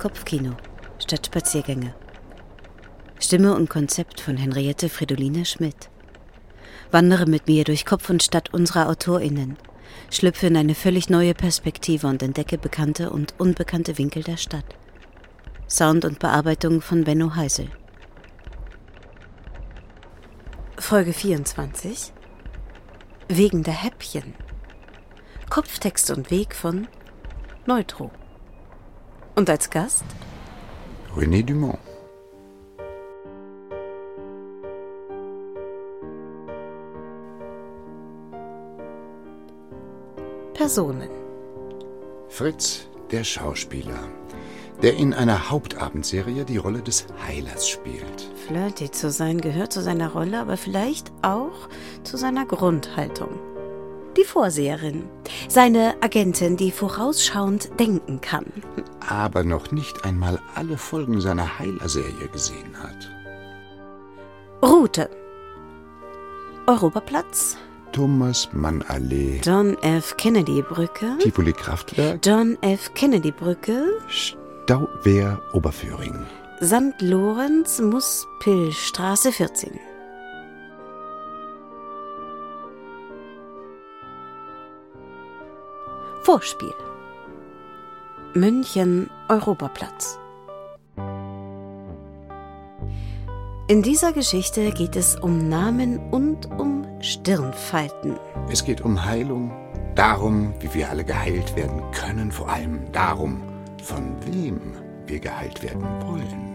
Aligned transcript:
Kopfkino 0.00 0.56
statt 0.98 1.26
Spaziergänge. 1.26 1.94
Stimme 3.18 3.54
und 3.54 3.68
Konzept 3.68 4.22
von 4.22 4.38
Henriette 4.38 4.88
Fridoline 4.88 5.44
Schmidt. 5.44 5.90
Wandere 6.90 7.26
mit 7.26 7.48
mir 7.48 7.64
durch 7.64 7.84
Kopf 7.84 8.08
und 8.08 8.22
Stadt 8.22 8.54
unserer 8.54 8.88
AutorInnen, 8.88 9.58
schlüpfe 10.10 10.46
in 10.46 10.56
eine 10.56 10.74
völlig 10.74 11.10
neue 11.10 11.34
Perspektive 11.34 12.06
und 12.06 12.22
entdecke 12.22 12.56
bekannte 12.56 13.10
und 13.10 13.34
unbekannte 13.36 13.98
Winkel 13.98 14.22
der 14.22 14.38
Stadt. 14.38 14.64
Sound 15.68 16.06
und 16.06 16.18
Bearbeitung 16.18 16.80
von 16.80 17.04
Benno 17.04 17.34
Heisel. 17.34 17.68
Folge 20.78 21.12
24 21.12 22.14
Wegen 23.28 23.64
der 23.64 23.74
Häppchen. 23.74 24.32
Kopftext 25.50 26.10
und 26.10 26.30
Weg 26.30 26.54
von 26.54 26.88
Neutro. 27.66 28.10
Und 29.40 29.48
als 29.48 29.70
Gast 29.70 30.04
René 31.16 31.42
Dumont. 31.42 31.78
Personen. 40.52 41.08
Fritz, 42.28 42.86
der 43.10 43.24
Schauspieler, 43.24 44.10
der 44.82 44.98
in 44.98 45.14
einer 45.14 45.48
Hauptabendserie 45.48 46.44
die 46.44 46.58
Rolle 46.58 46.82
des 46.82 47.06
Heilers 47.26 47.66
spielt. 47.66 48.30
Flirty 48.46 48.90
zu 48.90 49.10
sein 49.10 49.40
gehört 49.40 49.72
zu 49.72 49.80
seiner 49.80 50.12
Rolle, 50.12 50.38
aber 50.38 50.58
vielleicht 50.58 51.10
auch 51.22 51.70
zu 52.04 52.18
seiner 52.18 52.44
Grundhaltung. 52.44 53.30
Die 54.16 54.24
Vorseherin, 54.24 55.04
seine 55.48 55.94
Agentin, 56.00 56.56
die 56.56 56.72
vorausschauend 56.72 57.78
denken 57.78 58.20
kann. 58.20 58.46
Aber 59.08 59.44
noch 59.44 59.70
nicht 59.70 60.04
einmal 60.04 60.40
alle 60.54 60.76
Folgen 60.76 61.20
seiner 61.20 61.58
Heiler-Serie 61.58 62.28
gesehen 62.32 62.76
hat. 62.82 63.10
Route. 64.62 65.08
Europaplatz, 66.66 67.56
Thomas 67.92 68.48
Mann 68.52 68.82
Allee, 68.88 69.40
John 69.42 69.76
F. 69.82 70.16
Kennedy 70.16 70.62
Brücke, 70.62 71.16
Tivoli 71.18 71.52
Kraftwerk, 71.52 72.20
John 72.24 72.56
F. 72.60 72.92
Kennedy 72.94 73.32
Brücke, 73.32 74.00
Stauwehr 74.08 75.40
Oberföhring. 75.52 76.14
St. 76.62 77.00
Lorenz, 77.00 77.80
Muspelstraße 77.80 79.32
14. 79.32 79.80
Vorspiel. 86.30 86.72
München, 88.34 89.10
Europaplatz. 89.28 90.16
In 93.66 93.82
dieser 93.82 94.12
Geschichte 94.12 94.70
geht 94.70 94.94
es 94.94 95.16
um 95.16 95.48
Namen 95.48 95.98
und 96.12 96.48
um 96.52 96.86
Stirnfalten. 97.00 98.16
Es 98.48 98.64
geht 98.64 98.80
um 98.80 99.04
Heilung, 99.04 99.50
darum, 99.96 100.54
wie 100.60 100.72
wir 100.72 100.88
alle 100.90 101.02
geheilt 101.02 101.56
werden 101.56 101.82
können, 101.90 102.30
vor 102.30 102.48
allem 102.48 102.78
darum, 102.92 103.42
von 103.82 104.14
wem 104.24 104.60
wir 105.06 105.18
geheilt 105.18 105.64
werden 105.64 105.82
wollen. 106.06 106.49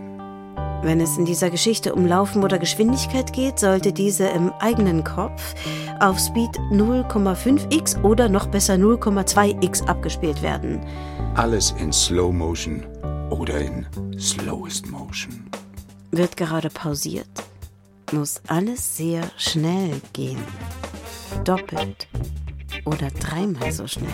Wenn 0.82 1.02
es 1.02 1.18
in 1.18 1.26
dieser 1.26 1.50
Geschichte 1.50 1.96
um 1.96 2.06
Laufen 2.06 2.44
oder 2.44 2.60
Geschwindigkeit 2.60 3.34
geht, 3.34 3.60
sollte 3.60 3.92
diese 3.92 4.28
im 4.28 4.52
eigenen 4.60 5.04
Kopf 5.04 5.56
auf 6.00 6.20
Speed 6.20 6.58
0,5x 6.72 8.02
oder 8.04 8.30
noch 8.30 8.48
besser 8.48 8.76
0,2x 8.76 9.86
abgespielt 9.88 10.42
werden. 10.42 10.80
Alles 11.36 11.74
in 11.80 11.92
Slow 11.92 12.32
Motion 12.32 12.86
oder 13.30 13.58
in 13.60 13.86
Slowest 14.20 14.90
Motion. 14.92 15.50
Wird 16.12 16.38
gerade 16.38 16.70
pausiert, 16.70 17.28
muss 18.12 18.42
alles 18.48 18.98
sehr 18.98 19.24
schnell 19.38 20.02
gehen. 20.14 20.44
Doppelt 21.44 22.08
oder 22.86 23.10
dreimal 23.20 23.72
so 23.72 23.88
schnell. 23.88 24.10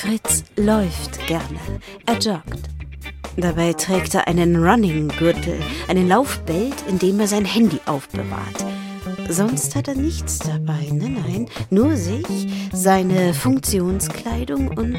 Fritz 0.00 0.44
läuft 0.56 1.26
gerne. 1.26 1.60
Er 2.06 2.18
joggt. 2.18 2.70
Dabei 3.36 3.74
trägt 3.74 4.14
er 4.14 4.26
einen 4.28 4.56
Running-Gürtel, 4.56 5.60
einen 5.88 6.08
Laufbelt, 6.08 6.74
in 6.88 6.98
dem 6.98 7.20
er 7.20 7.26
sein 7.26 7.44
Handy 7.44 7.78
aufbewahrt. 7.84 8.64
Sonst 9.28 9.76
hat 9.76 9.88
er 9.88 9.96
nichts 9.96 10.38
dabei, 10.38 10.88
nein, 10.90 11.18
nein, 11.22 11.46
nur 11.68 11.98
sich, 11.98 12.24
seine 12.72 13.34
Funktionskleidung 13.34 14.68
und 14.68 14.96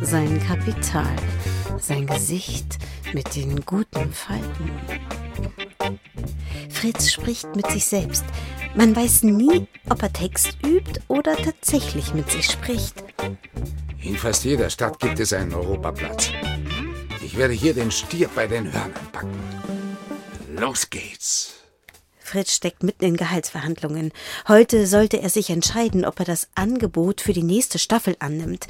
sein 0.00 0.40
Kapital, 0.48 1.14
sein 1.78 2.06
Gesicht 2.06 2.78
mit 3.12 3.36
den 3.36 3.62
guten 3.66 4.14
Falten. 4.14 4.70
Fritz 6.70 7.12
spricht 7.12 7.54
mit 7.54 7.70
sich 7.70 7.84
selbst. 7.84 8.24
Man 8.74 8.96
weiß 8.96 9.24
nie, 9.24 9.66
ob 9.90 10.02
er 10.02 10.12
Text 10.12 10.56
übt 10.66 11.02
oder 11.08 11.36
tatsächlich 11.36 12.14
mit 12.14 12.30
sich 12.30 12.46
spricht. 12.46 13.01
In 14.04 14.16
fast 14.16 14.44
jeder 14.44 14.68
Stadt 14.68 14.98
gibt 14.98 15.20
es 15.20 15.32
einen 15.32 15.54
Europaplatz. 15.54 16.30
Ich 17.24 17.36
werde 17.36 17.54
hier 17.54 17.72
den 17.72 17.92
Stier 17.92 18.28
bei 18.34 18.48
den 18.48 18.72
Hörnern 18.72 19.08
packen. 19.12 19.38
Los 20.56 20.90
geht's. 20.90 21.54
Fritz 22.18 22.52
steckt 22.52 22.82
mitten 22.82 23.04
in 23.04 23.16
Gehaltsverhandlungen. 23.16 24.10
Heute 24.48 24.88
sollte 24.88 25.22
er 25.22 25.28
sich 25.28 25.50
entscheiden, 25.50 26.04
ob 26.04 26.18
er 26.18 26.24
das 26.24 26.48
Angebot 26.56 27.20
für 27.20 27.32
die 27.32 27.44
nächste 27.44 27.78
Staffel 27.78 28.16
annimmt. 28.18 28.66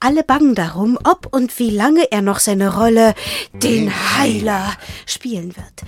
Alle 0.00 0.24
bangen 0.24 0.54
darum, 0.54 0.98
ob 1.04 1.28
und 1.30 1.58
wie 1.58 1.70
lange 1.70 2.10
er 2.10 2.22
noch 2.22 2.38
seine 2.38 2.74
Rolle, 2.76 3.14
den 3.52 3.92
Heiler, 4.16 4.72
spielen 5.04 5.54
wird. 5.56 5.82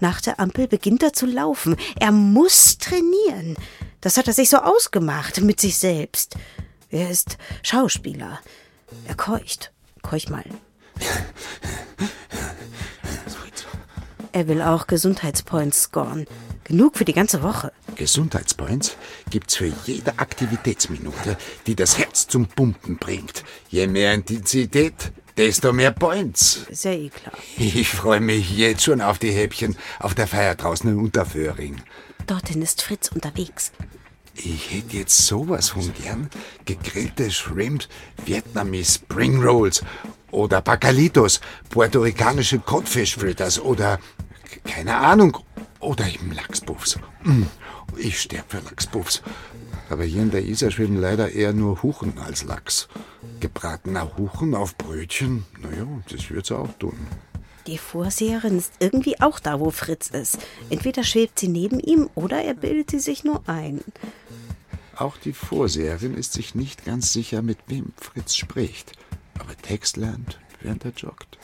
Nach 0.00 0.20
der 0.20 0.40
Ampel 0.40 0.66
beginnt 0.66 1.02
er 1.04 1.12
zu 1.12 1.26
laufen. 1.26 1.76
Er 1.98 2.10
muss 2.10 2.78
trainieren. 2.78 3.56
Das 4.00 4.16
hat 4.16 4.26
er 4.26 4.34
sich 4.34 4.48
so 4.48 4.56
ausgemacht 4.56 5.40
mit 5.42 5.60
sich 5.60 5.78
selbst. 5.78 6.36
Er 6.90 7.08
ist 7.08 7.38
Schauspieler. 7.62 8.40
Er 9.06 9.14
keucht. 9.14 9.72
Keuch 10.02 10.28
mal. 10.28 10.44
Er 14.32 14.48
will 14.48 14.62
auch 14.62 14.86
Gesundheitspoints 14.86 15.82
scoren. 15.82 16.26
Genug 16.64 16.96
für 16.96 17.04
die 17.04 17.12
ganze 17.12 17.42
Woche. 17.42 17.72
Gesundheitspoints 17.96 18.96
gibt's 19.28 19.56
für 19.56 19.72
jede 19.86 20.18
Aktivitätsminute, 20.18 21.36
die 21.66 21.74
das 21.74 21.98
Herz 21.98 22.28
zum 22.28 22.46
Pumpen 22.46 22.96
bringt. 22.96 23.44
Je 23.68 23.86
mehr 23.88 24.14
Intensität, 24.14 25.12
desto 25.36 25.72
mehr 25.72 25.90
Points. 25.90 26.66
Ist 26.68 26.84
ja 26.84 26.92
eh 26.92 27.08
klar. 27.08 27.34
Ich 27.56 27.88
freue 27.88 28.20
mich 28.20 28.56
jetzt 28.56 28.84
schon 28.84 29.00
auf 29.00 29.18
die 29.18 29.32
Häppchen 29.32 29.76
auf 29.98 30.14
der 30.14 30.28
Feier 30.28 30.54
draußen 30.54 30.88
in 30.90 30.98
Unterföhring. 30.98 31.82
Dorthin 32.26 32.62
ist 32.62 32.82
Fritz 32.82 33.08
unterwegs. 33.08 33.72
Ich 34.34 34.72
hätte 34.72 34.96
jetzt 34.96 35.26
sowas 35.26 35.70
von 35.70 35.92
gern. 35.94 36.30
Gegrillte 36.64 37.30
Shrimp, 37.30 37.86
Vietnamese 38.24 38.94
Spring 38.94 39.42
Rolls 39.42 39.82
oder 40.30 40.60
Bacalitos, 40.62 41.40
puerto-ricanische 41.68 42.58
Codfish 42.60 43.16
Fritters 43.16 43.60
oder 43.60 43.98
keine 44.64 44.96
Ahnung, 44.96 45.38
oder 45.80 46.06
eben 46.06 46.32
Lachspuffs. 46.32 46.98
Mm, 47.24 47.42
Ich 47.96 48.20
sterb 48.20 48.50
für 48.50 48.60
Lachspuffs. 48.60 49.22
Aber 49.88 50.04
hier 50.04 50.22
in 50.22 50.30
der 50.30 50.44
Isar 50.44 50.70
schwimmen 50.70 51.00
leider 51.00 51.32
eher 51.32 51.52
nur 51.52 51.82
Huchen 51.82 52.18
als 52.18 52.44
Lachs. 52.44 52.88
Gebratener 53.40 54.16
Huchen 54.16 54.54
auf 54.54 54.76
Brötchen, 54.76 55.44
naja, 55.60 55.86
das 56.08 56.30
wird's 56.30 56.52
auch 56.52 56.68
tun. 56.78 56.96
Die 57.66 57.78
Vorseherin 57.78 58.56
ist 58.56 58.72
irgendwie 58.78 59.20
auch 59.20 59.38
da, 59.38 59.60
wo 59.60 59.70
Fritz 59.70 60.08
ist. 60.08 60.38
Entweder 60.70 61.02
schwebt 61.04 61.38
sie 61.38 61.48
neben 61.48 61.80
ihm 61.80 62.08
oder 62.14 62.42
er 62.42 62.54
bildet 62.54 62.90
sie 62.90 63.00
sich 63.00 63.24
nur 63.24 63.42
ein. 63.48 63.80
Auch 65.00 65.16
die 65.16 65.32
Vorseherin 65.32 66.14
ist 66.14 66.34
sich 66.34 66.54
nicht 66.54 66.84
ganz 66.84 67.14
sicher, 67.14 67.40
mit 67.40 67.56
wem 67.68 67.94
Fritz 67.96 68.36
spricht. 68.36 68.92
Aber 69.38 69.56
Text 69.56 69.96
lernt, 69.96 70.38
während 70.60 70.84
er 70.84 70.90
joggt. 70.90 71.38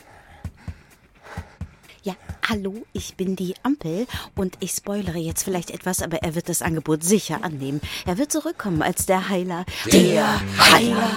Ja, 2.03 2.15
hallo, 2.47 2.85
ich 2.93 3.17
bin 3.17 3.35
die 3.35 3.55
Ampel 3.63 4.07
und 4.35 4.59
ich 4.61 4.73
spoilere 4.73 5.17
jetzt 5.17 5.43
vielleicht 5.43 5.71
etwas, 5.71 6.03
aber 6.03 6.19
er 6.19 6.35
wird 6.35 6.51
das 6.51 6.61
Angebot 6.61 7.03
sicher 7.03 7.43
annehmen. 7.43 7.81
Er 8.05 8.19
wird 8.19 8.31
zurückkommen 8.31 8.83
als 8.83 9.07
der 9.07 9.31
Heiler. 9.31 9.65
Der 9.91 10.39
Heiler! 10.73 11.15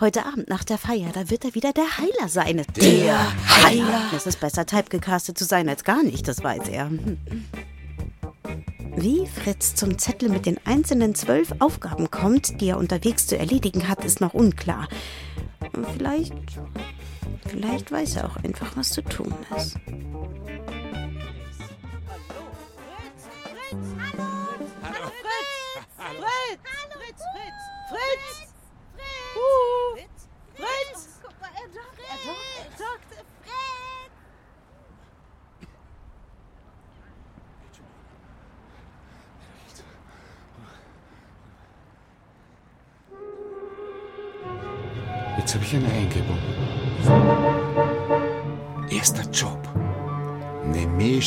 Heute 0.00 0.24
Abend 0.24 0.48
nach 0.48 0.64
der 0.64 0.78
Feier, 0.78 1.10
da 1.12 1.28
wird 1.28 1.44
er 1.44 1.54
wieder 1.54 1.74
der 1.74 1.98
Heiler 1.98 2.28
sein. 2.28 2.64
Der 2.76 3.62
Heiler! 3.64 4.10
Es 4.16 4.24
ist 4.24 4.40
besser, 4.40 4.64
typegecastet 4.64 5.36
zu 5.36 5.44
sein 5.44 5.68
als 5.68 5.84
gar 5.84 6.02
nicht, 6.02 6.26
das 6.26 6.42
weiß 6.42 6.68
er. 6.68 6.90
Wie 8.96 9.26
Fritz 9.26 9.74
zum 9.74 9.98
Zettel 9.98 10.28
mit 10.28 10.46
den 10.46 10.58
einzelnen 10.64 11.14
zwölf 11.14 11.54
Aufgaben 11.58 12.10
kommt, 12.10 12.60
die 12.60 12.68
er 12.70 12.78
unterwegs 12.78 13.26
zu 13.26 13.38
erledigen 13.38 13.88
hat, 13.88 14.04
ist 14.04 14.20
noch 14.20 14.34
unklar. 14.34 14.88
Vielleicht, 15.92 16.34
vielleicht 17.46 17.92
weiß 17.92 18.16
er 18.16 18.26
auch 18.26 18.36
einfach, 18.36 18.76
was 18.76 18.90
zu 18.90 19.02
tun 19.02 19.34
ist. 19.56 19.76
Fritz! 23.70 23.86
Fritz! 26.08 26.60
Fritz! 26.92 27.22
Fritz! 27.90 28.36
Uh. 28.36 28.39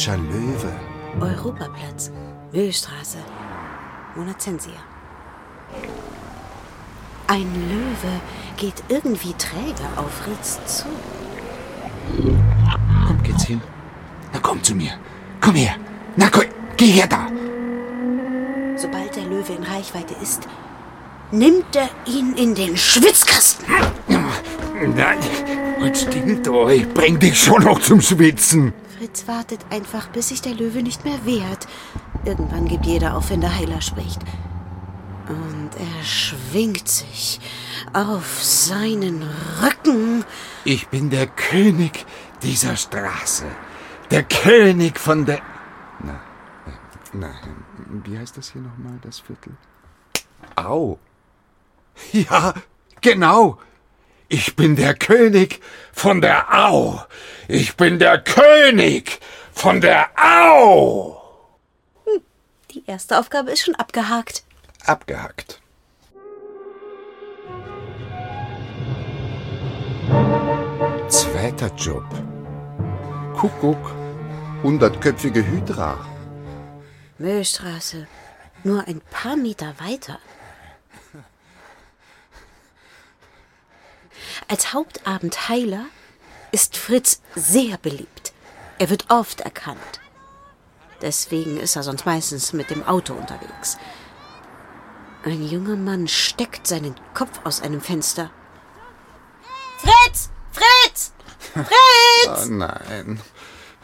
Nemescher 0.07 0.17
Löwe. 0.17 0.73
Europaplatz, 1.21 2.11
Mühlstraße, 2.51 3.19
Monazensia. 4.15 4.73
Ein 7.27 7.47
Löwe 7.69 8.19
geht 8.57 8.83
irgendwie 8.89 9.33
träge 9.33 9.83
auf 9.95 10.11
Fritz 10.11 10.59
zu. 10.65 10.85
Komm, 13.07 13.23
geht's 13.23 13.45
hin. 13.45 13.61
Na 14.33 14.39
komm 14.39 14.61
zu 14.61 14.75
mir. 14.75 14.91
Komm 15.39 15.55
her. 15.55 15.75
Na 16.17 16.29
komm, 16.29 16.43
geh 16.75 16.87
her 16.87 17.07
da. 17.07 17.27
Sobald 18.75 19.15
der 19.15 19.23
Löwe 19.23 19.53
in 19.53 19.63
Reichweite 19.63 20.15
ist, 20.21 20.47
nimmt 21.31 21.75
er 21.75 21.89
ihn 22.05 22.33
in 22.33 22.55
den 22.55 22.75
Schwitzkasten. 22.75 23.65
Nein, 24.95 25.17
und 25.79 25.95
still 25.95 26.41
doch. 26.43 26.69
Ich 26.69 26.87
bring 26.89 27.17
dich 27.19 27.41
schon 27.41 27.63
noch 27.63 27.79
zum 27.79 28.01
Schwitzen. 28.01 28.73
Fritz 29.03 29.27
wartet 29.27 29.65
einfach, 29.69 30.07
bis 30.07 30.29
sich 30.29 30.41
der 30.41 30.53
Löwe 30.53 30.81
nicht 30.81 31.03
mehr 31.03 31.25
wehrt. 31.25 31.67
Irgendwann 32.23 32.69
gibt 32.69 32.85
jeder 32.85 33.17
auf, 33.17 33.31
wenn 33.31 33.41
der 33.41 33.53
Heiler 33.53 33.81
spricht. 33.81 34.21
Und 35.27 35.71
er 35.77 36.03
schwingt 36.05 36.87
sich 36.87 37.41
auf 37.91 38.41
seinen 38.41 39.29
Rücken. 39.61 40.23
Ich 40.63 40.87
bin 40.87 41.09
der 41.09 41.27
König 41.27 42.05
dieser 42.43 42.77
Straße. 42.77 43.43
Der 44.09 44.23
König 44.23 44.97
von 44.97 45.25
der... 45.25 45.41
Na, 45.99 46.21
na, 47.11 47.29
wie 48.05 48.17
heißt 48.17 48.37
das 48.37 48.53
hier 48.53 48.61
nochmal, 48.61 48.99
das 49.01 49.19
Viertel? 49.19 49.57
Au. 50.55 50.97
Ja, 52.13 52.53
genau. 53.01 53.59
Ich 54.33 54.55
bin 54.55 54.75
der 54.75 54.95
König 54.95 55.59
von 55.91 56.19
der 56.19 56.51
Au. 56.51 56.99
Ich 57.47 57.75
bin 57.75 57.99
der 57.99 58.17
König 58.17 59.19
von 59.53 59.79
der 59.79 60.09
Au. 60.15 61.21
Die 62.71 62.83
erste 62.87 63.19
Aufgabe 63.19 63.51
ist 63.51 63.63
schon 63.63 63.75
abgehakt. 63.75 64.43
Abgehackt. 64.87 65.61
Zweiter 71.09 71.71
Job. 71.77 72.05
Kuckuck, 73.37 73.91
hundertköpfige 74.63 75.45
Hydra. 75.45 76.03
Müllstraße. 77.19 78.07
Nur 78.63 78.87
ein 78.87 78.99
paar 79.11 79.35
Meter 79.35 79.75
weiter. 79.77 80.17
Als 84.47 84.73
Hauptabendheiler 84.73 85.85
ist 86.51 86.77
Fritz 86.77 87.21
sehr 87.35 87.77
beliebt. 87.77 88.33
Er 88.79 88.89
wird 88.89 89.09
oft 89.09 89.41
erkannt. 89.41 90.01
Deswegen 91.01 91.57
ist 91.57 91.75
er 91.75 91.83
sonst 91.83 92.05
meistens 92.05 92.53
mit 92.53 92.69
dem 92.69 92.83
Auto 92.83 93.13
unterwegs. 93.13 93.77
Ein 95.23 95.47
junger 95.47 95.75
Mann 95.75 96.07
steckt 96.07 96.67
seinen 96.67 96.95
Kopf 97.13 97.41
aus 97.43 97.61
einem 97.61 97.81
Fenster. 97.81 98.31
Fritz! 99.77 100.29
Fritz! 100.51 101.13
Fritz! 101.53 102.45
Oh 102.45 102.49
nein. 102.49 103.21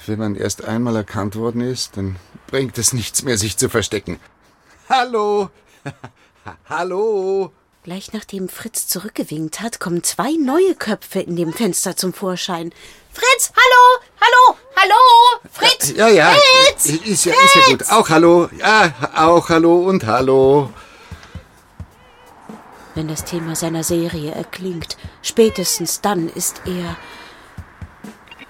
Wenn 0.06 0.20
man 0.20 0.36
erst 0.36 0.64
einmal 0.64 0.96
erkannt 0.96 1.36
worden 1.36 1.62
ist, 1.62 1.98
dann 1.98 2.18
bringt 2.48 2.78
es 2.78 2.94
nichts 2.94 3.24
mehr, 3.24 3.38
sich 3.38 3.58
zu 3.58 3.70
verstecken. 3.70 4.20
Hallo! 4.90 5.50
Hallo! 6.70 7.54
Gleich 7.84 8.12
nachdem 8.12 8.50
Fritz 8.50 8.88
zurückgewinkt 8.88 9.62
hat, 9.62 9.80
kommen 9.80 10.04
zwei 10.04 10.34
neue 10.34 10.76
Köpfe 10.76 11.22
in 11.22 11.38
dem 11.38 11.54
Fenster 11.54 11.96
zum 11.96 12.12
Vorschein. 12.14 12.74
Fritz! 13.14 13.54
Hallo! 13.56 14.04
Hallo! 14.20 14.60
Hallo! 14.76 15.50
Fritz! 15.50 15.94
Ja, 15.96 16.10
ja. 16.10 16.34
Fritz! 16.34 16.86
Ist 16.88 17.24
ja, 17.24 17.34
ist 17.34 17.56
ja 17.56 17.62
gut. 17.70 17.90
Auch 17.90 18.10
hallo. 18.10 18.50
Ja, 18.58 18.94
auch 19.16 19.48
hallo 19.48 19.88
und 19.88 20.06
hallo. 20.06 20.74
Wenn 22.96 23.08
das 23.08 23.24
Thema 23.24 23.56
seiner 23.56 23.84
Serie 23.86 24.32
erklingt, 24.32 24.98
spätestens 25.22 26.02
dann 26.02 26.28
ist 26.28 26.62
er 26.66 26.98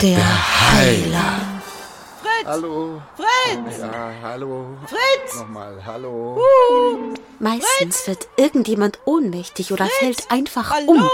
der, 0.02 0.72
Heiler. 0.72 1.36
Fritz! 1.52 1.59
Hallo. 2.50 3.00
Fritz! 3.16 3.78
Ja, 3.78 4.12
hallo. 4.24 4.76
Fritz! 4.88 5.36
Nochmal 5.38 5.86
hallo. 5.86 6.42
Meistens 7.38 8.08
wird 8.08 8.28
irgendjemand 8.38 8.98
ohnmächtig 9.06 9.72
oder 9.72 9.86
fällt 9.86 10.32
einfach 10.32 10.72
Hallo! 10.72 10.94
um. 10.94 11.10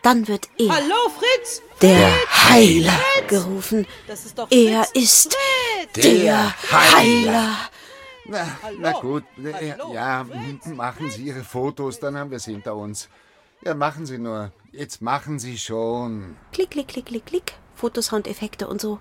Dann 0.00 0.26
wird 0.26 0.48
er, 0.56 0.74
Hallo, 0.74 1.10
Fritz! 1.18 1.60
der 1.82 2.10
Heiler, 2.48 2.98
gerufen. 3.28 3.86
Das 4.06 4.24
ist 4.24 4.38
doch 4.38 4.50
Er 4.50 4.84
Fritz. 4.84 5.02
ist 5.04 5.36
Fritz! 5.92 6.02
der 6.02 6.54
Heiler. 6.72 7.56
Na, 8.24 8.46
Hallo. 8.62 8.78
na 8.80 8.92
gut. 8.92 9.24
Hallo. 9.36 9.92
Ja, 9.92 10.24
machen 10.74 11.10
Sie 11.10 11.24
Ihre 11.24 11.44
Fotos, 11.44 12.00
dann 12.00 12.16
haben 12.16 12.30
wir 12.30 12.38
es 12.38 12.46
hinter 12.46 12.74
uns. 12.74 13.10
Ja, 13.62 13.74
machen 13.74 14.06
Sie 14.06 14.16
nur. 14.16 14.50
Jetzt 14.72 15.02
machen 15.02 15.38
Sie 15.38 15.58
schon. 15.58 16.38
Klick, 16.54 16.70
klick, 16.70 16.88
klick, 16.88 17.04
klick, 17.04 17.26
klick. 17.26 17.52
Fotosoundeffekte 17.74 18.66
und 18.66 18.80
so. 18.80 18.98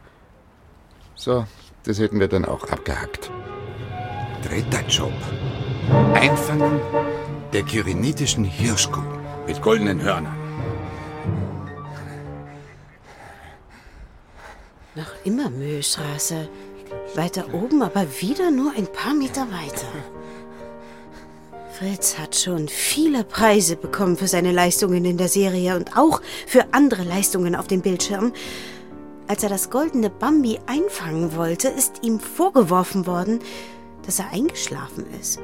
So, 1.15 1.45
das 1.83 1.99
hätten 1.99 2.19
wir 2.19 2.27
dann 2.27 2.45
auch 2.45 2.69
abgehackt. 2.69 3.31
Dritter 4.47 4.85
Job. 4.87 5.13
Einfangen 6.13 6.79
der 7.53 7.63
kyrenitischen 7.63 8.43
Hirschkuh 8.43 9.03
mit 9.47 9.61
goldenen 9.61 10.01
Hörnern. 10.01 10.35
Noch 14.95 15.11
immer 15.23 15.49
Mühlstraße. 15.49 16.49
Weiter 17.15 17.53
oben, 17.53 17.81
aber 17.81 18.05
wieder 18.21 18.51
nur 18.51 18.73
ein 18.75 18.87
paar 18.87 19.13
Meter 19.13 19.47
weiter. 19.51 19.87
Fritz 21.71 22.17
hat 22.19 22.35
schon 22.35 22.67
viele 22.67 23.23
Preise 23.23 23.75
bekommen 23.75 24.15
für 24.15 24.27
seine 24.27 24.51
Leistungen 24.51 25.05
in 25.05 25.17
der 25.17 25.27
Serie 25.27 25.75
und 25.75 25.97
auch 25.97 26.21
für 26.45 26.65
andere 26.71 27.03
Leistungen 27.03 27.55
auf 27.55 27.67
dem 27.67 27.81
Bildschirm. 27.81 28.33
Als 29.33 29.41
er 29.41 29.49
das 29.49 29.71
goldene 29.71 30.11
Bambi 30.11 30.59
einfangen 30.67 31.35
wollte, 31.35 31.67
ist 31.67 32.03
ihm 32.03 32.19
vorgeworfen 32.19 33.07
worden, 33.07 33.39
dass 34.05 34.19
er 34.19 34.29
eingeschlafen 34.29 35.07
ist. 35.19 35.39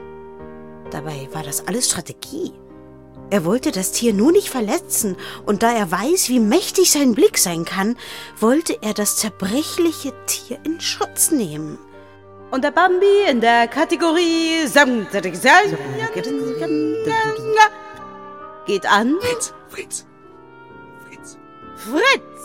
Dabei 0.92 1.28
war 1.34 1.42
das 1.42 1.68
alles 1.68 1.88
Strategie. 1.90 2.54
Er 3.32 3.46
wollte 3.46 3.72
das 3.72 3.92
Tier 3.92 4.14
nur 4.14 4.32
nicht 4.32 4.52
verletzen, 4.52 5.18
und 5.48 5.64
da 5.64 5.72
er 5.72 5.92
weiß, 5.92 6.30
wie 6.30 6.40
mächtig 6.40 6.92
sein 6.92 7.16
Blick 7.16 7.40
sein 7.40 7.66
kann, 7.66 7.98
wollte 8.40 8.78
er 8.84 8.94
das 8.94 9.18
zerbrechliche 9.18 10.14
Tier 10.28 10.60
in 10.64 10.80
Schutz 10.80 11.32
nehmen. 11.32 11.80
Und 12.52 12.64
der 12.64 12.70
Bambi 12.70 13.24
in 13.28 13.42
der 13.42 13.68
Kategorie 13.68 14.68
geht 18.68 18.86
an 18.86 19.16
Fritz, 19.20 19.52
Fritz, 19.68 20.06
Fritz. 21.08 21.40
Fritz. 21.76 22.39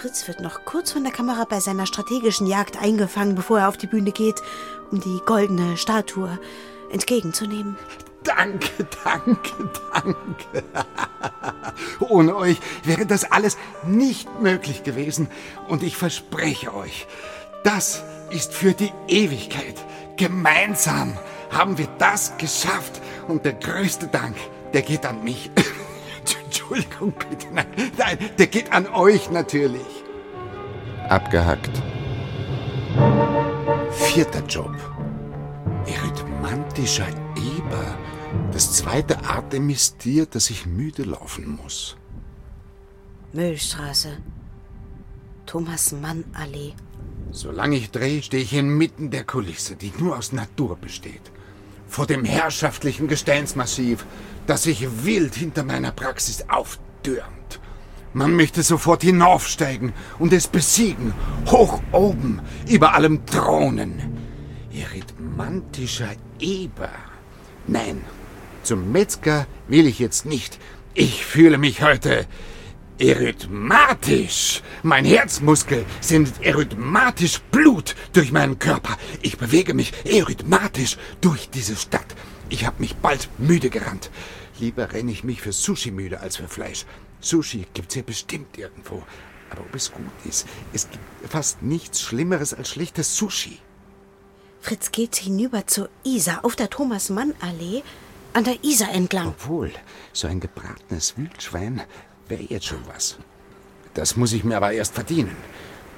Fritz 0.00 0.26
wird 0.28 0.40
noch 0.40 0.64
kurz 0.64 0.92
von 0.92 1.02
der 1.02 1.12
Kamera 1.12 1.44
bei 1.44 1.60
seiner 1.60 1.84
strategischen 1.84 2.46
Jagd 2.46 2.80
eingefangen, 2.80 3.34
bevor 3.34 3.58
er 3.58 3.68
auf 3.68 3.76
die 3.76 3.86
Bühne 3.86 4.12
geht, 4.12 4.40
um 4.90 4.98
die 4.98 5.20
goldene 5.26 5.76
Statue 5.76 6.38
entgegenzunehmen. 6.90 7.76
Danke, 8.24 8.86
danke, 9.04 9.70
danke. 9.92 10.64
Ohne 12.00 12.34
euch 12.34 12.58
wäre 12.82 13.04
das 13.04 13.30
alles 13.30 13.58
nicht 13.84 14.40
möglich 14.40 14.84
gewesen. 14.84 15.28
Und 15.68 15.82
ich 15.82 15.98
verspreche 15.98 16.74
euch, 16.74 17.06
das 17.62 18.02
ist 18.30 18.54
für 18.54 18.72
die 18.72 18.92
Ewigkeit. 19.06 19.84
Gemeinsam 20.16 21.18
haben 21.50 21.76
wir 21.76 21.88
das 21.98 22.38
geschafft. 22.38 23.02
Und 23.28 23.44
der 23.44 23.52
größte 23.52 24.06
Dank, 24.06 24.36
der 24.72 24.80
geht 24.80 25.04
an 25.04 25.22
mich. 25.22 25.50
Entschuldigung, 26.44 27.12
bitte. 27.28 27.46
Nein, 27.52 27.66
nein, 27.98 28.18
der 28.38 28.46
geht 28.46 28.72
an 28.72 28.86
euch 28.86 29.30
natürlich. 29.30 30.04
Abgehackt. 31.08 31.70
Vierter 33.90 34.44
Job. 34.46 34.74
Erythmantischer 35.86 37.08
Eber. 37.36 37.98
Das 38.52 38.72
zweite 38.74 39.24
Artemis-Tier, 39.24 40.26
das 40.26 40.50
ich 40.50 40.66
müde 40.66 41.02
laufen 41.02 41.58
muss. 41.62 41.96
Müllstraße. 43.32 44.18
Thomas 45.46 45.92
Mann 45.92 46.24
Allee. 46.32 46.74
Solange 47.32 47.76
ich 47.76 47.90
drehe, 47.90 48.22
stehe 48.22 48.42
ich 48.42 48.52
inmitten 48.54 49.10
der 49.10 49.24
Kulisse, 49.24 49.74
die 49.76 49.92
nur 49.98 50.16
aus 50.16 50.32
Natur 50.32 50.76
besteht. 50.76 51.22
vor 51.90 52.06
dem 52.06 52.24
herrschaftlichen 52.24 53.08
Gesteinsmassiv, 53.08 54.06
das 54.46 54.64
sich 54.64 54.86
wild 55.04 55.34
hinter 55.34 55.64
meiner 55.64 55.92
Praxis 55.92 56.44
auftürmt. 56.48 57.60
Man 58.12 58.34
möchte 58.34 58.62
sofort 58.62 59.02
hinaufsteigen 59.02 59.92
und 60.18 60.32
es 60.32 60.48
besiegen, 60.48 61.14
hoch 61.46 61.80
oben, 61.92 62.40
über 62.68 62.94
allem 62.94 63.24
thronen. 63.24 64.18
Erythmantischer 64.72 66.10
Eber. 66.40 66.90
Nein, 67.66 68.04
zum 68.64 68.90
Metzger 68.90 69.46
will 69.68 69.86
ich 69.86 70.00
jetzt 70.00 70.26
nicht. 70.26 70.58
Ich 70.94 71.24
fühle 71.24 71.56
mich 71.56 71.82
heute 71.82 72.26
Erythmatisch. 73.00 74.62
Mein 74.82 75.06
Herzmuskel 75.06 75.86
sendet 76.00 76.42
erythmatisch 76.42 77.40
Blut 77.50 77.96
durch 78.12 78.30
meinen 78.30 78.58
Körper. 78.58 78.98
Ich 79.22 79.38
bewege 79.38 79.72
mich 79.72 79.92
erythmatisch 80.04 80.98
durch 81.22 81.48
diese 81.48 81.76
Stadt. 81.76 82.14
Ich 82.50 82.66
habe 82.66 82.80
mich 82.80 82.96
bald 82.96 83.28
müde 83.38 83.70
gerannt. 83.70 84.10
Lieber 84.58 84.92
renne 84.92 85.12
ich 85.12 85.24
mich 85.24 85.40
für 85.40 85.52
Sushi 85.52 85.90
müde 85.90 86.20
als 86.20 86.36
für 86.36 86.48
Fleisch. 86.48 86.84
Sushi 87.20 87.66
gibt's 87.72 87.94
ja 87.94 88.02
bestimmt 88.02 88.58
irgendwo. 88.58 89.02
Aber 89.50 89.62
ob 89.62 89.74
es 89.74 89.92
gut 89.92 90.04
ist, 90.24 90.46
es 90.72 90.88
gibt 90.90 91.04
fast 91.28 91.62
nichts 91.62 92.00
Schlimmeres 92.00 92.52
als 92.52 92.68
schlechtes 92.68 93.16
Sushi. 93.16 93.58
Fritz 94.60 94.92
geht 94.92 95.16
hinüber 95.16 95.66
zur 95.66 95.88
Isar 96.04 96.44
auf 96.44 96.56
der 96.56 96.68
Thomas-Mann-Allee 96.68 97.82
an 98.32 98.44
der 98.44 98.62
Isar 98.62 98.92
entlang. 98.92 99.28
Obwohl, 99.28 99.72
so 100.12 100.28
ein 100.28 100.40
gebratenes 100.40 101.16
Wildschwein 101.16 101.82
wäre 102.28 102.42
jetzt 102.42 102.66
schon 102.66 102.86
was. 102.86 103.16
Das 103.94 104.16
muss 104.16 104.32
ich 104.32 104.44
mir 104.44 104.56
aber 104.56 104.72
erst 104.72 104.94
verdienen. 104.94 105.36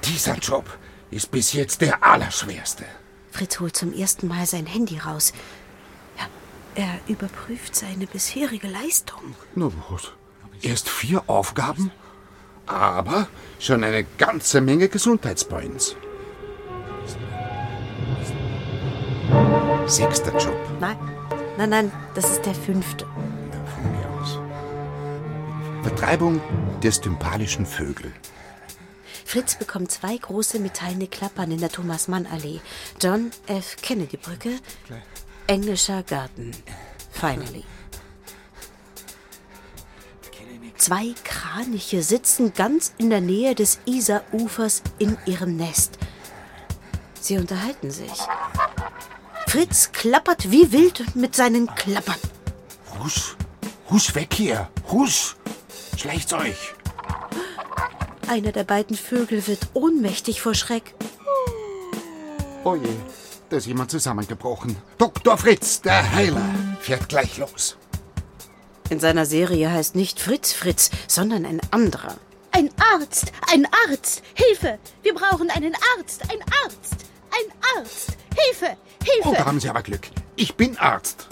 Dieser 0.05 0.37
Job 0.37 0.65
ist 1.11 1.31
bis 1.31 1.53
jetzt 1.53 1.81
der 1.81 2.03
allerschwerste. 2.03 2.85
Fritz 3.31 3.59
holt 3.59 3.75
zum 3.75 3.93
ersten 3.93 4.27
Mal 4.27 4.45
sein 4.45 4.65
Handy 4.65 4.97
raus. 4.97 5.33
Ja, 6.75 6.83
er 6.83 6.99
überprüft 7.07 7.75
seine 7.75 8.07
bisherige 8.07 8.67
Leistung. 8.67 9.35
Na 9.55 9.69
gut. 9.89 10.15
Erst 10.61 10.89
vier 10.89 11.23
Aufgaben, 11.27 11.91
aber 12.65 13.27
schon 13.59 13.83
eine 13.83 14.05
ganze 14.17 14.61
Menge 14.61 14.87
Gesundheitspoints. 14.87 15.95
Sechster 19.85 20.31
Job. 20.37 20.55
Nein, 20.79 20.97
nein, 21.57 21.69
nein, 21.69 21.91
das 22.15 22.31
ist 22.31 22.45
der 22.45 22.55
fünfte. 22.55 23.05
Von 23.05 23.91
mir 23.91 24.21
aus. 24.21 24.39
Vertreibung 25.83 26.41
der 26.81 26.91
stympalischen 26.91 27.65
Vögel. 27.65 28.13
Fritz 29.25 29.55
bekommt 29.55 29.91
zwei 29.91 30.15
große 30.15 30.59
metallene 30.59 31.07
Klappern 31.07 31.51
in 31.51 31.59
der 31.59 31.69
Thomas-Mann-Allee. 31.69 32.61
John 33.01 33.31
F. 33.47 33.77
Kennedy-Brücke, 33.81 34.51
englischer 35.47 36.03
Garten. 36.03 36.51
Finally. 37.11 37.63
Zwei 40.77 41.13
Kraniche 41.23 42.03
sitzen 42.03 42.53
ganz 42.53 42.93
in 42.97 43.09
der 43.09 43.21
Nähe 43.21 43.55
des 43.55 43.79
Isar-Ufers 43.85 44.83
in 44.99 45.17
ihrem 45.25 45.55
Nest. 45.55 45.97
Sie 47.21 47.37
unterhalten 47.37 47.89
sich. 47.89 48.11
Fritz 49.47 49.91
klappert 49.93 50.51
wie 50.51 50.71
wild 50.71 51.15
mit 51.15 51.35
seinen 51.35 51.73
Klappern. 51.75 52.19
Husch, 52.99 53.35
husch 53.89 54.13
weg 54.15 54.33
hier. 54.33 54.69
Husch. 54.91 55.35
Schleicht's 55.95 56.33
euch. 56.33 56.73
Einer 58.27 58.51
der 58.51 58.63
beiden 58.63 58.97
Vögel 58.97 59.47
wird 59.47 59.67
ohnmächtig 59.73 60.41
vor 60.41 60.53
Schreck. 60.53 60.95
Oh 62.65 62.75
je, 62.75 62.89
da 63.53 63.57
ist 63.57 63.67
jemand 63.67 63.91
zusammengebrochen. 63.91 64.75
Dr. 64.97 65.37
Fritz, 65.37 65.79
der 65.81 66.11
Heiler, 66.15 66.43
fährt 66.79 67.07
gleich 67.07 67.37
los. 67.37 67.77
In 68.89 68.99
seiner 68.99 69.27
Serie 69.27 69.71
heißt 69.71 69.95
nicht 69.95 70.19
Fritz 70.19 70.53
Fritz, 70.53 70.89
sondern 71.07 71.45
ein 71.45 71.61
anderer. 71.69 72.15
Ein 72.49 72.71
Arzt! 72.93 73.31
Ein 73.51 73.67
Arzt! 73.87 74.23
Hilfe! 74.33 74.79
Wir 75.03 75.13
brauchen 75.13 75.51
einen 75.51 75.75
Arzt! 75.95 76.23
Ein 76.31 76.39
Arzt! 76.63 77.05
Ein 77.29 77.77
Arzt! 77.77 78.17
Hilfe! 78.35 78.75
Oh, 78.75 79.05
Hilfe! 79.05 79.37
da 79.37 79.45
haben 79.45 79.59
Sie 79.59 79.69
aber 79.69 79.83
Glück. 79.83 80.07
Ich 80.35 80.55
bin 80.55 80.75
Arzt. 80.79 81.27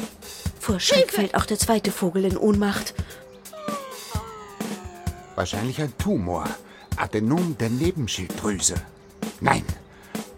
Vor 0.59 0.79
Schreck 0.79 1.11
fällt 1.11 1.33
auch 1.33 1.45
der 1.45 1.57
zweite 1.57 1.91
Vogel 1.91 2.25
in 2.25 2.37
Ohnmacht. 2.37 2.93
Wahrscheinlich 5.33 5.81
ein 5.81 5.97
Tumor. 5.97 6.47
Adenom 6.97 7.57
der 7.57 7.71
Nebenschilddrüse. 7.71 8.75
Nein, 9.39 9.65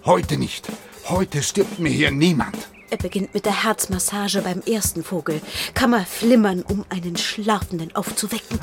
heute 0.06 0.38
nicht. 0.38 0.70
Heute 1.10 1.44
stirbt 1.44 1.80
mir 1.80 1.90
hier 1.90 2.12
niemand. 2.12 2.58
Er 2.90 2.98
beginnt 2.98 3.34
mit 3.34 3.46
der 3.46 3.64
Herzmassage 3.64 4.42
beim 4.42 4.62
ersten 4.62 5.04
Vogel. 5.04 5.42
Kammerflimmern, 5.74 6.62
um 6.64 6.86
einen 6.90 7.18
Schlafenden 7.18 7.94
aufzuwecken. 7.96 8.60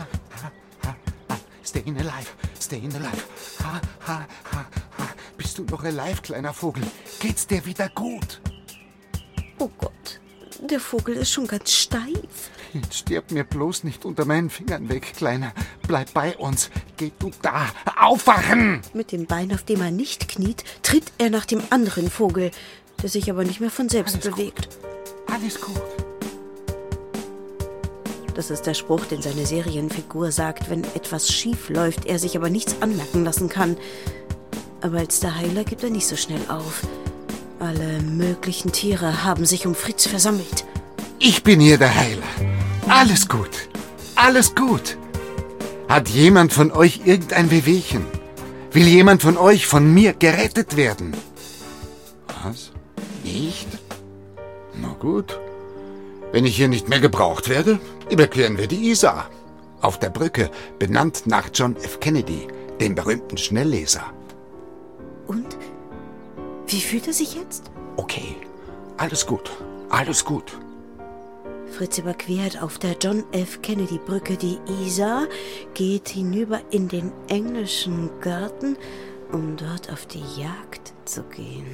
Stay 1.64 1.84
alive, 1.86 2.30
stay 2.60 2.78
alive. 2.78 3.24
Ha, 3.62 3.80
ha, 4.06 4.26
ha, 4.52 4.66
ha. 4.98 5.08
Bist 5.36 5.58
du 5.58 5.64
noch 5.64 5.84
alive, 5.84 6.22
kleiner 6.22 6.54
Vogel? 6.54 6.82
Geht's 7.20 7.46
dir 7.46 7.64
wieder 7.66 7.88
gut? 7.90 8.40
Oh 9.58 9.70
Gott, 9.78 10.20
der 10.60 10.80
Vogel 10.80 11.16
ist 11.16 11.32
schon 11.32 11.46
ganz 11.46 11.70
steif. 11.72 12.50
Jetzt 12.72 12.94
stirb 12.94 13.32
mir 13.32 13.44
bloß 13.44 13.84
nicht 13.84 14.04
unter 14.04 14.24
meinen 14.24 14.48
Fingern 14.50 14.88
weg, 14.88 15.12
Kleiner. 15.16 15.52
Bleib 15.86 16.12
bei 16.14 16.36
uns. 16.36 16.70
Geh 16.96 17.10
du 17.18 17.30
da. 17.42 17.66
Aufwachen! 18.00 18.80
Mit 18.94 19.10
dem 19.12 19.26
Bein, 19.26 19.52
auf 19.52 19.64
dem 19.64 19.80
er 19.80 19.90
nicht 19.90 20.28
kniet, 20.28 20.62
tritt 20.82 21.12
er 21.18 21.30
nach 21.30 21.46
dem 21.46 21.62
anderen 21.70 22.10
Vogel, 22.10 22.50
der 23.02 23.08
sich 23.08 23.28
aber 23.30 23.44
nicht 23.44 23.60
mehr 23.60 23.70
von 23.70 23.88
selbst 23.88 24.14
Alles 24.14 24.26
gut. 24.26 24.36
bewegt. 24.36 24.68
Alles 25.26 25.60
gut. 25.60 25.80
Das 28.34 28.50
ist 28.50 28.62
der 28.66 28.74
Spruch, 28.74 29.04
den 29.06 29.20
seine 29.20 29.44
Serienfigur 29.44 30.30
sagt, 30.30 30.70
wenn 30.70 30.84
etwas 30.94 31.28
schief 31.32 31.68
läuft, 31.68 32.06
er 32.06 32.18
sich 32.18 32.36
aber 32.36 32.48
nichts 32.50 32.80
anmerken 32.80 33.24
lassen 33.24 33.48
kann. 33.48 33.76
Aber 34.80 34.98
als 34.98 35.20
der 35.20 35.36
Heiler 35.36 35.64
gibt 35.64 35.82
er 35.82 35.90
nicht 35.90 36.06
so 36.06 36.16
schnell 36.16 36.40
auf. 36.48 36.82
Alle 37.58 38.00
möglichen 38.00 38.72
Tiere 38.72 39.24
haben 39.24 39.44
sich 39.44 39.66
um 39.66 39.74
Fritz 39.74 40.06
versammelt. 40.06 40.64
Ich 41.18 41.42
bin 41.42 41.60
hier 41.60 41.76
der 41.76 41.94
Heiler. 41.94 42.22
Alles 42.90 43.28
gut. 43.28 43.68
Alles 44.16 44.52
gut. 44.56 44.98
Hat 45.88 46.08
jemand 46.08 46.52
von 46.52 46.72
euch 46.72 47.02
irgendein 47.04 47.52
Wehwehchen? 47.52 48.04
Will 48.72 48.88
jemand 48.88 49.22
von 49.22 49.36
euch 49.36 49.68
von 49.68 49.94
mir 49.94 50.12
gerettet 50.12 50.76
werden? 50.76 51.14
Was? 52.42 52.72
Nicht? 53.22 53.68
Na 54.74 54.88
gut. 54.98 55.38
Wenn 56.32 56.44
ich 56.44 56.56
hier 56.56 56.66
nicht 56.66 56.88
mehr 56.88 56.98
gebraucht 56.98 57.48
werde, 57.48 57.78
überqueren 58.10 58.58
wir 58.58 58.66
die 58.66 58.90
Isar. 58.90 59.30
Auf 59.80 60.00
der 60.00 60.10
Brücke, 60.10 60.50
benannt 60.80 61.22
nach 61.26 61.48
John 61.54 61.76
F. 61.76 62.00
Kennedy, 62.00 62.48
dem 62.80 62.96
berühmten 62.96 63.38
Schnellleser. 63.38 64.12
Und? 65.28 65.56
Wie 66.66 66.80
fühlt 66.80 67.06
er 67.06 67.12
sich 67.12 67.36
jetzt? 67.36 67.70
Okay, 67.96 68.34
alles 68.96 69.24
gut. 69.26 69.48
Alles 69.90 70.24
gut. 70.24 70.58
Fritz 71.70 71.98
überquert 71.98 72.62
auf 72.62 72.78
der 72.78 72.96
John 73.00 73.24
F. 73.32 73.62
Kennedy 73.62 73.98
Brücke 73.98 74.36
die 74.36 74.58
Isar, 74.84 75.26
geht 75.74 76.08
hinüber 76.08 76.60
in 76.70 76.88
den 76.88 77.12
englischen 77.28 78.10
Garten, 78.20 78.76
um 79.32 79.56
dort 79.56 79.90
auf 79.90 80.06
die 80.06 80.24
Jagd 80.36 80.92
zu 81.04 81.22
gehen. 81.24 81.66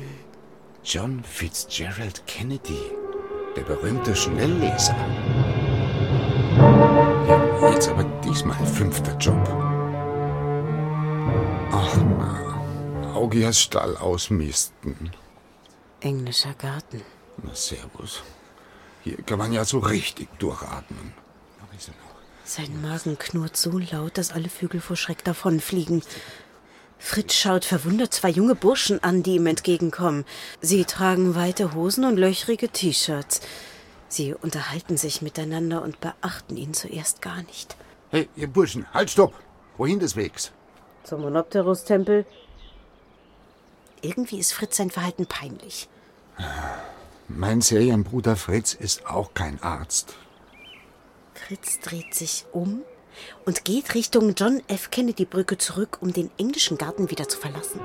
John 0.85 1.25
Fitzgerald 1.25 2.27
Kennedy, 2.27 2.81
der 3.57 3.63
berühmte 3.63 4.15
Schnellleser. 4.15 4.95
Ja, 7.29 7.71
jetzt 7.71 7.89
aber 7.89 8.05
diesmal 8.25 8.65
fünfter 8.67 9.17
Job. 9.19 9.43
Ach 11.73 11.97
na, 11.97 13.15
Augias 13.15 13.61
Stall 13.61 13.97
ausmisten. 13.97 15.11
Englischer 16.01 16.55
Garten. 16.55 17.03
Na, 17.43 17.55
servus. 17.55 18.23
Hier 19.07 19.19
kann 19.19 19.39
man 19.39 19.53
ja 19.53 19.65
so 19.65 19.79
richtig 19.79 20.29
durchatmen. 20.41 21.13
Sein 22.45 22.83
Magen 22.83 23.17
knurrt 23.17 23.57
so 23.57 23.79
laut, 23.79 24.19
dass 24.19 24.33
alle 24.33 24.49
Vögel 24.49 24.81
vor 24.81 24.97
Schreck 24.97 25.23
davonfliegen. 25.23 26.03
Fritz 26.99 27.35
schaut 27.35 27.65
verwundert 27.65 28.13
zwei 28.13 28.31
junge 28.31 28.57
Burschen 28.57 29.01
an, 29.05 29.23
die 29.23 29.37
ihm 29.37 29.47
entgegenkommen. 29.47 30.25
Sie 30.61 30.85
tragen 30.85 31.37
weite 31.37 31.73
Hosen 31.73 32.05
und 32.05 32.17
löchrige 32.17 32.69
T-Shirts. 32.69 33.43
Sie 34.09 34.35
unterhalten 34.35 34.97
sich 34.97 35.23
miteinander 35.23 35.83
und 35.83 36.01
beachten 36.01 36.57
ihn 36.57 36.75
zuerst 36.75 37.23
gar 37.23 37.45
nicht. 37.45 37.77
Hey, 38.11 38.29
ihr 38.35 38.49
Burschen, 38.49 38.93
halt, 38.93 39.11
stopp! 39.11 39.35
Wohin 39.77 40.01
des 40.01 40.17
Wegs? 40.17 40.51
Zum 41.05 41.21
Monopteros-Tempel. 41.21 42.27
Irgendwie 44.03 44.41
ist 44.41 44.53
Fritz 44.53 44.79
sein 44.79 44.91
Verhalten 44.91 45.27
peinlich. 45.27 45.89
Mein 47.29 47.61
Serienbruder 47.61 48.37
Fritz 48.37 48.73
ist 48.73 49.07
auch 49.07 49.35
kein 49.35 49.61
Arzt. 49.63 50.15
Fritz 51.35 51.81
dreht 51.81 52.15
sich 52.15 52.47
um 52.53 52.83
und 53.45 53.65
geht 53.65 53.95
Richtung 53.95 54.35
John 54.37 54.63
F. 54.69 54.91
Kennedy 54.91 55.25
Brücke 55.25 55.59
zurück, 55.59 55.99
um 56.01 56.13
den 56.13 56.31
englischen 56.39 56.79
Garten 56.79 57.11
wieder 57.11 57.29
zu 57.29 57.39
verlassen. 57.39 57.81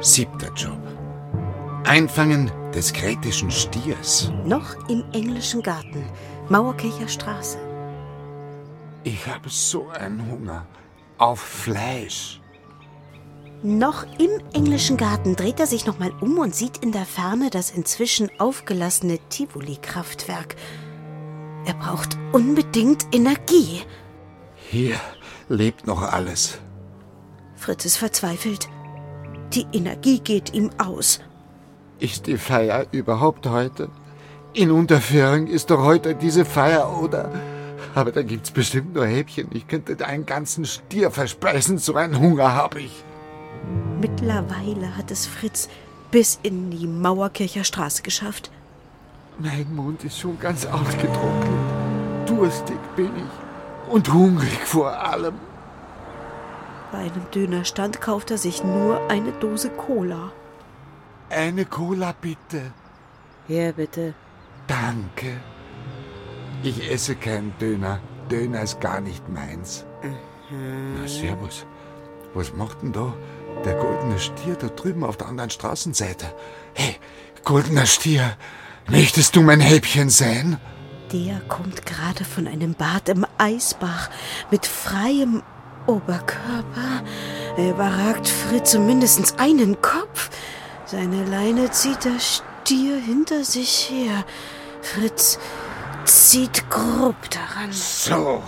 Siebter 0.00 0.52
Job. 0.54 0.80
Einfangen 1.84 2.50
des 2.72 2.92
kretischen 2.92 3.50
Stiers. 3.50 4.32
Noch 4.44 4.88
im 4.88 5.04
englischen 5.12 5.62
Garten, 5.62 6.04
Mauerkircher 6.48 7.08
Straße. 7.08 7.58
Ich 9.04 9.26
habe 9.26 9.48
so 9.48 9.88
einen 9.90 10.30
Hunger 10.30 10.66
auf 11.18 11.40
Fleisch. 11.40 12.40
Noch 13.66 14.04
im 14.20 14.30
englischen 14.52 14.96
Garten 14.96 15.34
dreht 15.34 15.58
er 15.58 15.66
sich 15.66 15.86
nochmal 15.86 16.12
um 16.20 16.38
und 16.38 16.54
sieht 16.54 16.84
in 16.84 16.92
der 16.92 17.04
Ferne 17.04 17.50
das 17.50 17.72
inzwischen 17.72 18.30
aufgelassene 18.38 19.18
Tivoli-Kraftwerk. 19.28 20.54
Er 21.64 21.74
braucht 21.74 22.16
unbedingt 22.30 23.12
Energie. 23.12 23.82
Hier 24.54 24.94
lebt 25.48 25.84
noch 25.84 26.00
alles. 26.00 26.60
Fritz 27.56 27.84
ist 27.84 27.96
verzweifelt. 27.96 28.68
Die 29.52 29.66
Energie 29.72 30.20
geht 30.20 30.54
ihm 30.54 30.70
aus. 30.78 31.18
Ist 31.98 32.28
die 32.28 32.38
Feier 32.38 32.86
überhaupt 32.92 33.48
heute? 33.48 33.88
In 34.52 34.70
Unterföhring 34.70 35.48
ist 35.48 35.70
doch 35.70 35.82
heute 35.82 36.14
diese 36.14 36.44
Feier, 36.44 37.02
oder? 37.02 37.32
Aber 37.96 38.12
da 38.12 38.22
gibt's 38.22 38.52
bestimmt 38.52 38.94
nur 38.94 39.06
Häppchen. 39.06 39.48
Ich 39.54 39.66
könnte 39.66 40.06
einen 40.06 40.24
ganzen 40.24 40.66
Stier 40.66 41.10
verspeisen, 41.10 41.78
so 41.78 41.96
einen 41.96 42.20
Hunger 42.20 42.54
habe 42.54 42.82
ich. 42.82 43.04
Mittlerweile 44.00 44.96
hat 44.96 45.10
es 45.10 45.26
Fritz 45.26 45.68
bis 46.10 46.38
in 46.42 46.70
die 46.70 46.86
Mauerkircher 46.86 47.64
Straße 47.64 48.02
geschafft. 48.02 48.50
Mein 49.38 49.74
Mund 49.74 50.04
ist 50.04 50.18
schon 50.18 50.38
ganz 50.38 50.66
ausgetrocknet. 50.66 52.28
Durstig 52.28 52.78
bin 52.96 53.10
ich. 53.16 53.92
Und 53.92 54.12
hungrig 54.12 54.58
vor 54.64 54.92
allem. 54.92 55.34
Bei 56.92 56.98
einem 56.98 57.30
Dönerstand 57.34 58.00
kauft 58.00 58.30
er 58.30 58.38
sich 58.38 58.62
nur 58.64 59.00
eine 59.08 59.32
Dose 59.32 59.70
Cola. 59.70 60.32
Eine 61.30 61.64
Cola 61.64 62.14
bitte. 62.20 62.72
Ja, 63.48 63.72
bitte. 63.72 64.14
Danke. 64.66 65.40
Ich 66.62 66.90
esse 66.90 67.14
keinen 67.16 67.52
Döner. 67.58 68.00
Döner 68.30 68.62
ist 68.62 68.80
gar 68.80 69.00
nicht 69.00 69.28
meins. 69.28 69.84
Na, 70.50 71.06
servus. 71.06 71.66
Was 72.34 72.52
macht 72.54 72.82
denn 72.82 72.92
da 72.92 73.12
der 73.64 73.74
goldene 73.74 74.18
Stier 74.18 74.56
da 74.56 74.68
drüben 74.68 75.04
auf 75.04 75.16
der 75.16 75.28
anderen 75.28 75.50
Straßenseite? 75.50 76.26
Hey, 76.74 76.96
goldener 77.44 77.86
Stier, 77.86 78.36
möchtest 78.88 79.36
du 79.36 79.42
mein 79.42 79.60
Häppchen 79.60 80.10
sein? 80.10 80.58
Der 81.12 81.40
kommt 81.48 81.86
gerade 81.86 82.24
von 82.24 82.46
einem 82.46 82.74
Bad 82.74 83.08
im 83.08 83.26
Eisbach 83.38 84.10
mit 84.50 84.66
freiem 84.66 85.42
Oberkörper. 85.86 87.02
Er 87.56 87.70
überragt 87.70 88.28
Fritz 88.28 88.74
um 88.74 88.86
mindestens 88.86 89.38
einen 89.38 89.80
Kopf. 89.80 90.30
Seine 90.84 91.24
Leine 91.24 91.70
zieht 91.70 92.04
der 92.04 92.18
Stier 92.18 92.96
hinter 92.96 93.44
sich 93.44 93.90
her. 93.90 94.24
Fritz 94.82 95.38
zieht 96.04 96.68
grob 96.70 97.16
daran. 97.30 97.72
So, 97.72 98.42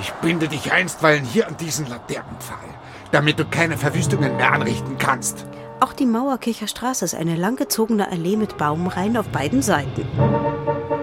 ich 0.00 0.12
binde 0.14 0.48
dich 0.48 0.72
einstweilen 0.72 1.24
hier 1.24 1.46
an 1.46 1.56
diesen 1.56 1.86
Laternenpfahl, 1.86 2.68
damit 3.12 3.38
du 3.38 3.44
keine 3.44 3.76
Verwüstungen 3.76 4.36
mehr 4.36 4.52
anrichten 4.52 4.98
kannst. 4.98 5.46
Auch 5.80 5.92
die 5.92 6.06
Mauerkircher 6.06 6.68
Straße 6.68 7.04
ist 7.04 7.14
eine 7.14 7.36
langgezogene 7.36 8.10
Allee 8.10 8.36
mit 8.36 8.58
Baumreihen 8.58 9.16
auf 9.16 9.28
beiden 9.28 9.62
Seiten. 9.62 10.06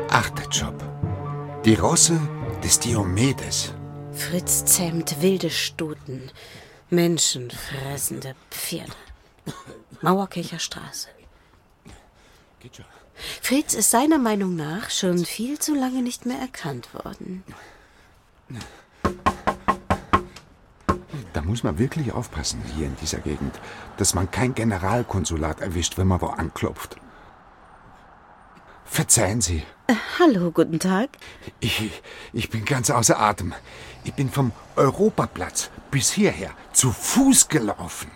Achter 0.09 0.47
Job. 0.49 0.75
Die 1.65 1.75
Rosse 1.75 2.19
des 2.63 2.79
Diomedes. 2.79 3.73
Fritz 4.13 4.65
zähmt 4.65 5.21
wilde 5.21 5.49
Stuten, 5.49 6.31
menschenfressende 6.89 8.35
Pferde. 8.49 8.91
Mauerkircher 10.01 10.59
Straße. 10.59 11.09
Fritz 13.41 13.73
ist 13.73 13.91
seiner 13.91 14.19
Meinung 14.19 14.55
nach 14.55 14.89
schon 14.89 15.25
viel 15.25 15.57
zu 15.59 15.73
lange 15.73 16.01
nicht 16.01 16.25
mehr 16.25 16.39
erkannt 16.39 16.93
worden. 16.93 17.43
Muss 21.47 21.63
man 21.63 21.79
wirklich 21.79 22.11
aufpassen 22.11 22.61
hier 22.75 22.87
in 22.87 22.95
dieser 23.01 23.19
Gegend, 23.19 23.55
dass 23.95 24.13
man 24.13 24.29
kein 24.29 24.53
Generalkonsulat 24.53 25.61
erwischt, 25.61 25.97
wenn 25.97 26.07
man 26.07 26.19
wo 26.19 26.25
anklopft. 26.27 26.97
Verzeihen 28.83 29.39
Sie, 29.41 29.63
Äh, 29.87 29.93
hallo, 30.19 30.51
guten 30.51 30.79
Tag. 30.79 31.09
ich, 31.61 31.89
ich 32.33 32.49
bin 32.49 32.65
ganz 32.65 32.89
außer 32.89 33.17
Atem. 33.19 33.53
Ich 34.03 34.13
bin 34.13 34.29
vom 34.29 34.51
Europaplatz 34.75 35.69
bis 35.89 36.11
hierher 36.11 36.51
zu 36.73 36.91
Fuß 36.91 37.47
gelaufen. 37.47 38.11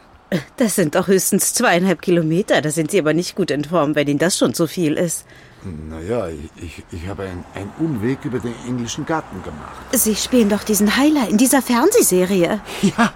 Das 0.57 0.75
sind 0.75 0.95
doch 0.95 1.07
höchstens 1.07 1.53
zweieinhalb 1.53 2.01
Kilometer. 2.01 2.61
Da 2.61 2.69
sind 2.71 2.91
Sie 2.91 2.99
aber 2.99 3.13
nicht 3.13 3.35
gut 3.35 3.49
in 3.51 3.63
Form, 3.63 3.95
wenn 3.95 4.07
Ihnen 4.09 4.19
das 4.19 4.37
schon 4.37 4.53
zu 4.53 4.67
viel 4.67 4.93
ist. 4.93 5.25
Naja, 5.63 6.27
ich, 6.27 6.83
ich 6.91 7.07
habe 7.07 7.23
einen, 7.23 7.45
einen 7.53 7.71
Umweg 7.79 8.25
über 8.25 8.39
den 8.39 8.55
englischen 8.67 9.05
Garten 9.05 9.43
gemacht. 9.43 9.81
Sie 9.91 10.15
spielen 10.15 10.49
doch 10.49 10.63
diesen 10.63 10.97
Heiler 10.97 11.27
in 11.29 11.37
dieser 11.37 11.61
Fernsehserie. 11.61 12.59
Ja, 12.81 13.13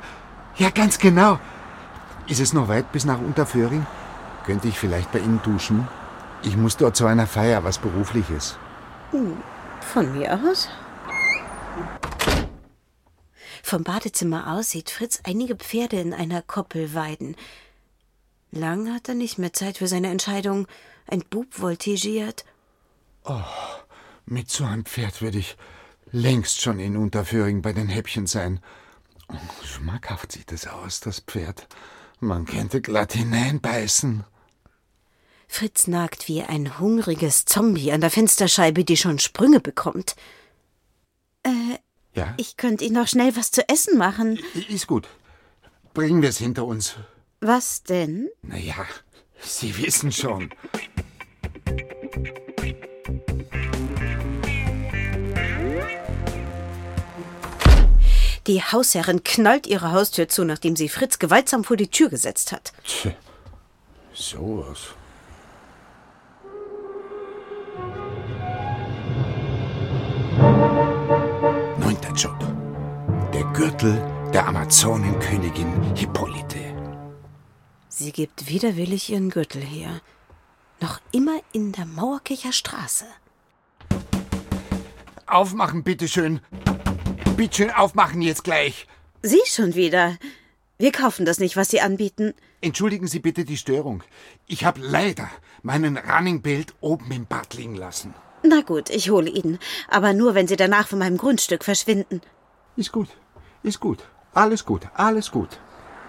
ja, 0.58 0.70
ganz 0.70 1.00
genau. 1.00 1.40
Ist 2.28 2.40
es 2.40 2.54
noch 2.54 2.68
weit 2.68 2.92
bis 2.92 3.06
nach 3.06 3.20
Unterföhring? 3.20 3.86
Könnte 4.46 4.68
ich 4.68 4.78
vielleicht 4.78 5.12
bei 5.12 5.20
Ihnen 5.20 5.42
duschen? 5.44 5.88
Ich 6.44 6.56
muss 6.56 6.78
dort 6.78 6.96
zu 6.96 7.06
einer 7.06 7.28
Feier, 7.28 7.64
was 7.64 7.80
berufliches. 7.80 8.58
Von 9.82 10.18
mir 10.18 10.40
aus? 10.48 10.70
Vom 13.64 13.84
Badezimmer 13.84 14.54
aus 14.54 14.70
sieht 14.70 14.92
Fritz 14.92 15.22
einige 15.24 15.56
Pferde 15.56 16.00
in 16.00 16.14
einer 16.14 16.44
Koppel 16.44 16.94
weiden. 16.94 17.36
Lang 18.56 18.94
hat 18.94 19.10
er 19.10 19.16
nicht 19.16 19.38
mehr 19.38 19.52
Zeit 19.54 19.78
für 19.80 19.88
seine 19.88 20.10
Entscheidung. 20.10 20.68
Ein 21.08 21.20
Bub 21.30 21.54
voltigiert. 21.54 22.46
Mit 24.26 24.50
so 24.50 24.64
einem 24.64 24.86
Pferd 24.86 25.22
würde 25.22 25.38
ich 25.40 25.58
längst 26.12 26.62
schon 26.62 26.80
in 26.80 26.96
Unterföhring 26.96 27.62
bei 27.62 27.74
den 27.74 27.90
Häppchen 27.90 28.28
sein. 28.28 28.62
Oh, 29.28 29.36
schmackhaft 29.66 30.32
sieht 30.32 30.52
es 30.52 30.68
aus, 30.68 31.02
das 31.02 31.20
Pferd. 31.20 31.68
Man 32.20 32.46
könnte 32.46 32.82
glatt 32.82 33.14
hineinbeißen. 33.14 34.24
Fritz 35.48 35.88
nagt 35.88 36.28
wie 36.28 36.42
ein 36.42 36.80
hungriges 36.80 37.46
Zombie 37.46 37.92
an 37.92 38.02
der 38.02 38.10
Fensterscheibe, 38.10 38.84
die 38.86 38.98
schon 38.98 39.20
Sprünge 39.20 39.60
bekommt. 39.60 40.16
Ja, 42.16 42.34
Ich 42.38 42.56
könnte 42.56 42.86
Ihnen 42.86 42.96
noch 42.96 43.08
schnell 43.10 43.36
was 43.36 43.52
zu 43.52 43.68
essen 43.68 43.98
machen. 43.98 44.40
ist 44.70 44.88
gut. 44.88 45.10
Bringen 45.94 46.22
wir 46.22 46.30
es 46.30 46.38
hinter 46.38 46.66
uns. 46.66 46.96
Was 47.42 47.84
denn? 47.84 48.30
Naja, 48.42 48.86
Sie 49.42 49.78
wissen 49.78 50.12
schon. 50.12 50.50
Die 58.48 58.62
Hausherrin 58.62 59.24
knallt 59.24 59.66
ihre 59.66 59.92
Haustür 59.92 60.28
zu, 60.28 60.44
nachdem 60.44 60.76
sie 60.76 60.88
Fritz 60.88 61.18
gewaltsam 61.18 61.64
vor 61.64 61.78
die 61.78 61.90
Tür 61.90 62.10
gesetzt 62.10 62.52
hat. 62.52 62.74
Tch, 62.84 63.08
sowas. 64.14 64.94
Neunter 71.80 72.14
Job. 72.14 72.38
Der 73.34 73.44
Gürtel 73.46 74.02
der 74.32 74.48
Amazonenkönigin 74.48 75.96
Hippolyte. 75.96 76.75
Sie 77.98 78.12
gibt 78.12 78.50
widerwillig 78.50 79.10
ihren 79.10 79.30
Gürtel 79.30 79.62
her. 79.62 80.02
Noch 80.82 81.00
immer 81.14 81.40
in 81.54 81.72
der 81.72 81.86
Mauerkircher 81.86 82.52
Straße. 82.52 83.06
Aufmachen, 85.26 85.82
bitteschön. 85.82 86.42
Bitteschön, 87.38 87.72
aufmachen 87.72 88.22
jetzt 88.22 88.44
gleich. 88.44 88.86
Sie 89.22 89.40
schon 89.46 89.76
wieder. 89.76 90.18
Wir 90.78 90.92
kaufen 90.92 91.26
das 91.26 91.40
nicht, 91.40 91.56
was 91.56 91.70
Sie 91.70 91.80
anbieten. 91.80 92.34
Entschuldigen 92.60 93.08
Sie 93.08 93.20
bitte 93.20 93.46
die 93.46 93.56
Störung. 93.56 94.04
Ich 94.46 94.66
habe 94.66 94.82
leider 94.82 95.30
meinen 95.64 95.98
Running 95.98 96.42
Bild 96.42 96.76
oben 96.82 97.10
im 97.14 97.26
Bad 97.26 97.54
liegen 97.54 97.76
lassen. 97.76 98.14
Na 98.44 98.60
gut, 98.60 98.90
ich 98.90 99.10
hole 99.10 99.30
ihn. 99.30 99.58
Aber 99.88 100.12
nur, 100.12 100.36
wenn 100.36 100.50
Sie 100.50 100.58
danach 100.58 100.90
von 100.90 101.00
meinem 101.00 101.18
Grundstück 101.18 101.64
verschwinden. 101.64 102.20
Ist 102.76 102.92
gut, 102.92 103.08
ist 103.64 103.80
gut. 103.80 104.00
Alles 104.34 104.66
gut, 104.66 104.82
alles 104.96 105.32
gut. 105.32 105.60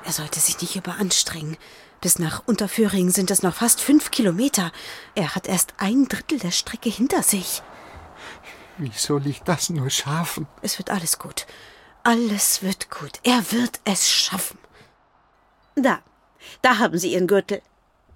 Er 0.06 0.12
sollte 0.12 0.38
sich 0.38 0.60
nicht 0.60 0.76
überanstrengen. 0.76 1.56
Bis 2.00 2.20
nach 2.20 2.46
Unterföhring 2.46 3.10
sind 3.10 3.32
es 3.32 3.42
noch 3.42 3.56
fast 3.56 3.80
fünf 3.80 4.12
Kilometer. 4.12 4.70
Er 5.16 5.34
hat 5.34 5.48
erst 5.48 5.74
ein 5.78 6.06
Drittel 6.06 6.38
der 6.38 6.52
Strecke 6.52 6.88
hinter 6.88 7.24
sich. 7.24 7.60
Wie 8.78 8.92
soll 8.94 9.26
ich 9.26 9.42
das 9.42 9.68
nur 9.68 9.90
schaffen? 9.90 10.46
Es 10.62 10.78
wird 10.78 10.90
alles 10.90 11.18
gut. 11.18 11.46
Alles 12.04 12.62
wird 12.62 12.88
gut. 12.88 13.18
Er 13.24 13.50
wird 13.50 13.80
es 13.84 14.08
schaffen. 14.08 14.58
Da, 15.74 15.98
da 16.62 16.78
haben 16.78 16.98
Sie 16.98 17.12
Ihren 17.12 17.26
Gürtel. 17.26 17.60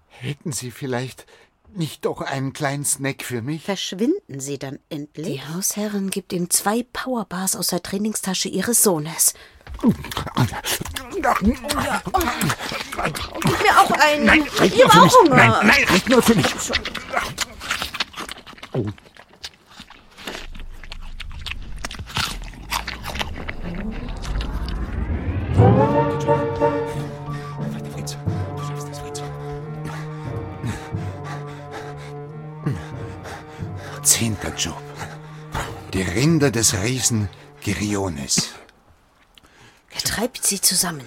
Hätten 0.06 0.52
Sie 0.52 0.70
vielleicht 0.70 1.26
nicht 1.74 2.04
doch 2.04 2.20
einen 2.20 2.52
kleinen 2.52 2.84
Snack 2.84 3.24
für 3.24 3.42
mich? 3.42 3.64
Verschwinden 3.64 4.38
Sie 4.38 4.60
dann 4.60 4.78
endlich? 4.90 5.26
Die 5.26 5.42
Hausherrin 5.42 6.10
gibt 6.10 6.32
ihm 6.32 6.50
zwei 6.50 6.84
Powerbars 6.84 7.56
aus 7.56 7.68
der 7.68 7.82
Trainingstasche 7.82 8.48
ihres 8.48 8.84
Sohnes. 8.84 9.34
Gib 13.42 13.62
mir 13.62 13.80
auch 13.80 13.90
einen. 13.92 14.24
Nein, 14.24 14.46
reicht 14.56 14.74
ich 14.74 14.82
nur 14.82 14.92
habe 14.92 14.92
für 14.92 15.00
auch 15.00 15.04
mich. 15.04 15.14
Hunger. 15.14 15.36
Nein, 15.36 15.52
nein, 15.66 15.84
reicht 15.88 16.08
nur 16.08 16.22
für 16.22 16.34
mich. 16.34 16.54
Oh. 18.72 18.86
Zehnter 34.02 34.54
Job. 34.56 34.82
Die 35.94 36.02
Rinder 36.02 36.50
des 36.50 36.74
Riesen 36.82 37.28
Geriones. 37.62 38.52
Treibt 40.10 40.44
sie 40.44 40.60
zusammen. 40.60 41.06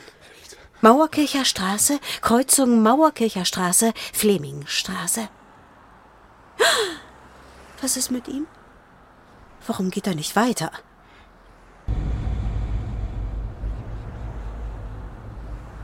Mauerkircher 0.79 1.43
Straße, 1.43 1.99
Kreuzung 2.21 2.81
Mauerkircher 2.81 3.43
Straße, 3.43 3.93
Flemingstraße. 4.13 5.27
Was 7.81 7.97
ist 7.97 8.11
mit 8.11 8.29
ihm? 8.29 8.47
Warum 9.67 9.89
geht 9.89 10.07
er 10.07 10.15
nicht 10.15 10.37
weiter? 10.37 10.71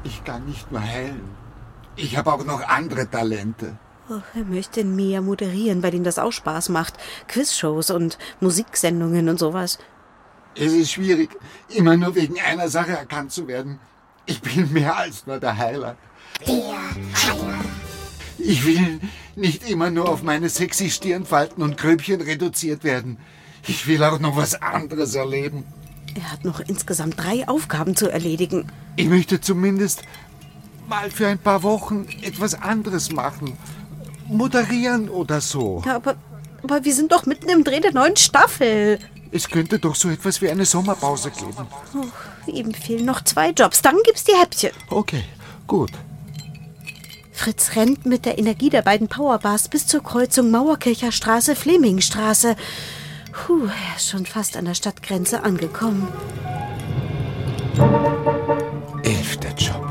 Ich 0.05 0.23
kann 0.23 0.45
nicht 0.45 0.71
nur 0.71 0.81
heilen. 0.81 1.35
Ich 1.97 2.15
habe 2.15 2.31
auch 2.31 2.45
noch 2.45 2.61
andere 2.61 3.09
Talente. 3.09 3.77
Oh, 4.09 4.21
er 4.33 4.45
möchte 4.45 4.85
mehr 4.85 5.21
moderieren, 5.21 5.81
bei 5.81 5.91
dem 5.91 6.05
das 6.05 6.19
auch 6.19 6.31
Spaß 6.31 6.69
macht. 6.69 6.93
Quizshows 7.27 7.89
und 7.89 8.17
Musiksendungen 8.39 9.27
und 9.27 9.39
sowas. 9.39 9.77
Es 10.55 10.73
ist 10.73 10.91
schwierig, 10.91 11.29
immer 11.69 11.95
nur 11.97 12.15
wegen 12.15 12.39
einer 12.39 12.69
Sache 12.69 12.91
erkannt 12.91 13.31
zu 13.31 13.47
werden. 13.47 13.79
Ich 14.25 14.41
bin 14.41 14.71
mehr 14.73 14.95
als 14.97 15.25
nur 15.25 15.39
der 15.39 15.57
Heiler. 15.57 15.95
Der 16.45 16.55
Heiler. 16.55 17.59
Ich 18.37 18.65
will 18.65 18.99
nicht 19.35 19.69
immer 19.69 19.89
nur 19.89 20.09
auf 20.09 20.23
meine 20.23 20.49
sexy 20.49 20.89
Stirnfalten 20.89 21.61
und 21.61 21.77
Gröbchen 21.77 22.21
reduziert 22.21 22.83
werden. 22.83 23.17
Ich 23.67 23.85
will 23.87 24.03
auch 24.03 24.19
noch 24.19 24.37
was 24.37 24.61
anderes 24.61 25.15
erleben. 25.15 25.65
Er 26.15 26.31
hat 26.31 26.45
noch 26.45 26.59
insgesamt 26.61 27.19
drei 27.19 27.47
Aufgaben 27.47 27.95
zu 27.95 28.09
erledigen. 28.09 28.71
Ich 28.95 29.07
möchte 29.07 29.41
zumindest 29.41 30.03
mal 30.87 31.11
für 31.11 31.27
ein 31.27 31.37
paar 31.37 31.63
Wochen 31.63 32.07
etwas 32.21 32.55
anderes 32.55 33.11
machen. 33.11 33.57
Moderieren 34.27 35.09
oder 35.09 35.41
so. 35.41 35.83
Ja, 35.85 35.97
aber, 35.97 36.15
aber 36.63 36.83
wir 36.85 36.93
sind 36.93 37.11
doch 37.11 37.25
mitten 37.25 37.49
im 37.49 37.63
Dreh 37.63 37.79
der 37.79 37.93
neuen 37.93 38.15
Staffel. 38.15 38.99
Es 39.31 39.47
könnte 39.47 39.77
doch 39.77 39.95
so 39.95 40.09
etwas 40.09 40.41
wie 40.41 40.49
eine 40.49 40.65
Sommerpause 40.65 41.31
geben. 41.31 41.67
Oh, 41.95 42.49
ihm 42.49 42.73
fehlen 42.73 43.05
noch 43.05 43.23
zwei 43.23 43.51
Jobs. 43.51 43.81
Dann 43.81 43.97
gibt's 44.03 44.23
die 44.23 44.35
Häppchen. 44.35 44.71
Okay, 44.89 45.23
gut. 45.67 45.91
Fritz 47.31 47.75
rennt 47.75 48.05
mit 48.05 48.25
der 48.25 48.37
Energie 48.37 48.69
der 48.69 48.81
beiden 48.81 49.07
Powerbars 49.07 49.69
bis 49.69 49.87
zur 49.87 50.03
Kreuzung 50.03 50.51
Mauerkircher 50.51 51.11
Straße, 51.11 51.55
Flemingstraße. 51.55 52.55
Puh, 53.31 53.67
er 53.67 53.95
ist 53.95 54.09
schon 54.09 54.25
fast 54.25 54.57
an 54.57 54.65
der 54.65 54.73
Stadtgrenze 54.73 55.43
angekommen. 55.43 56.07
Elfter 59.03 59.53
Job. 59.55 59.87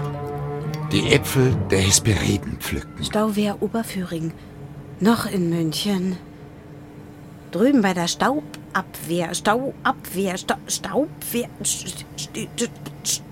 Die 0.93 1.11
Äpfel 1.13 1.55
der 1.71 1.81
Hesperiden 1.81 2.59
pflücken. 2.59 3.05
Stauwehr 3.05 3.63
Oberföhring. 3.63 4.33
Noch 5.01 5.27
in 5.27 5.49
München. 5.49 6.17
Drüben 7.51 7.81
bei 7.81 7.95
der 7.95 8.09
Staubabwehr, 8.69 9.35
Stauabwehr, 9.35 10.39
Sta 10.39 10.59
Staubwehr, 10.67 11.49
St 11.65 12.07
St 12.17 12.71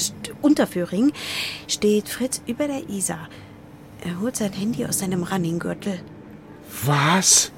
St 0.01 0.15
Unterföhring 0.43 1.13
steht 1.67 2.09
Fritz 2.09 2.41
über 2.47 2.67
der 2.67 2.89
Isar. 2.89 3.29
Er 4.05 4.21
holt 4.21 4.37
sein 4.37 4.53
Handy 4.53 4.85
aus 4.85 5.01
seinem 5.01 5.23
Runninggürtel. 5.23 6.01
Was? 6.85 7.51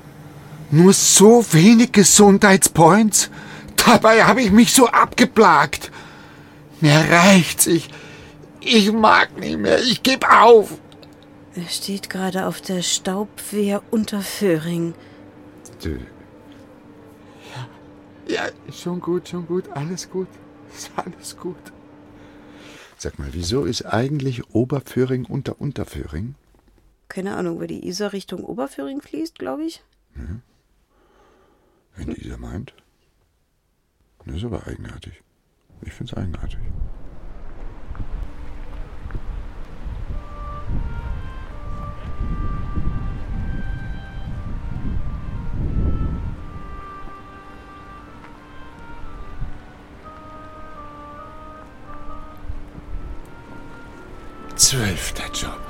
Nur 0.71 0.93
so 0.93 1.45
wenig 1.53 1.93
Gesundheitspoints? 1.93 3.31
Dabei 3.77 4.25
habe 4.25 4.43
ich 4.43 4.51
mich 4.51 4.73
so 4.73 4.87
abgeplagt. 4.87 5.91
Mir 6.81 6.99
reicht's. 7.11 7.67
Ich, 7.67 7.89
ich 8.61 8.93
mag 8.93 9.39
nicht 9.39 9.59
mehr. 9.59 9.81
Ich 9.81 10.03
gebe 10.03 10.31
auf. 10.31 10.73
Er 11.55 11.69
steht 11.69 12.09
gerade 12.09 12.47
auf 12.47 12.61
der 12.61 12.83
Staubwehr 12.83 13.83
Unterföhring. 13.91 14.95
Du. 15.83 15.99
Ja, 18.29 18.49
schon 18.71 19.01
gut, 19.01 19.29
schon 19.29 19.47
gut. 19.47 19.69
Alles 19.71 20.09
gut. 20.11 20.29
Ist 20.75 20.91
alles 20.97 21.37
gut. 21.37 21.73
Sag 22.99 23.19
mal, 23.19 23.29
wieso 23.33 23.65
ist 23.65 23.87
eigentlich 23.87 24.55
Oberföhring 24.55 25.25
unter 25.25 25.61
Unterföhring? 25.61 26.35
Keine 27.09 27.37
Ahnung, 27.37 27.61
weil 27.61 27.69
die 27.69 27.87
Isar 27.87 28.13
Richtung 28.13 28.45
Oberföhring 28.45 29.01
fließt, 29.01 29.39
glaube 29.39 29.65
ich. 29.65 29.83
Wenn 31.95 32.15
dieser 32.15 32.37
meint. 32.37 32.75
Das 34.27 34.37
ist 34.37 34.45
aber 34.45 34.67
eigenartig. 34.67 35.23
Ich 35.83 35.93
find's 35.93 36.13
eigenartig. 36.13 36.59
Zwölfter 54.59 55.23
Job. 55.33 55.61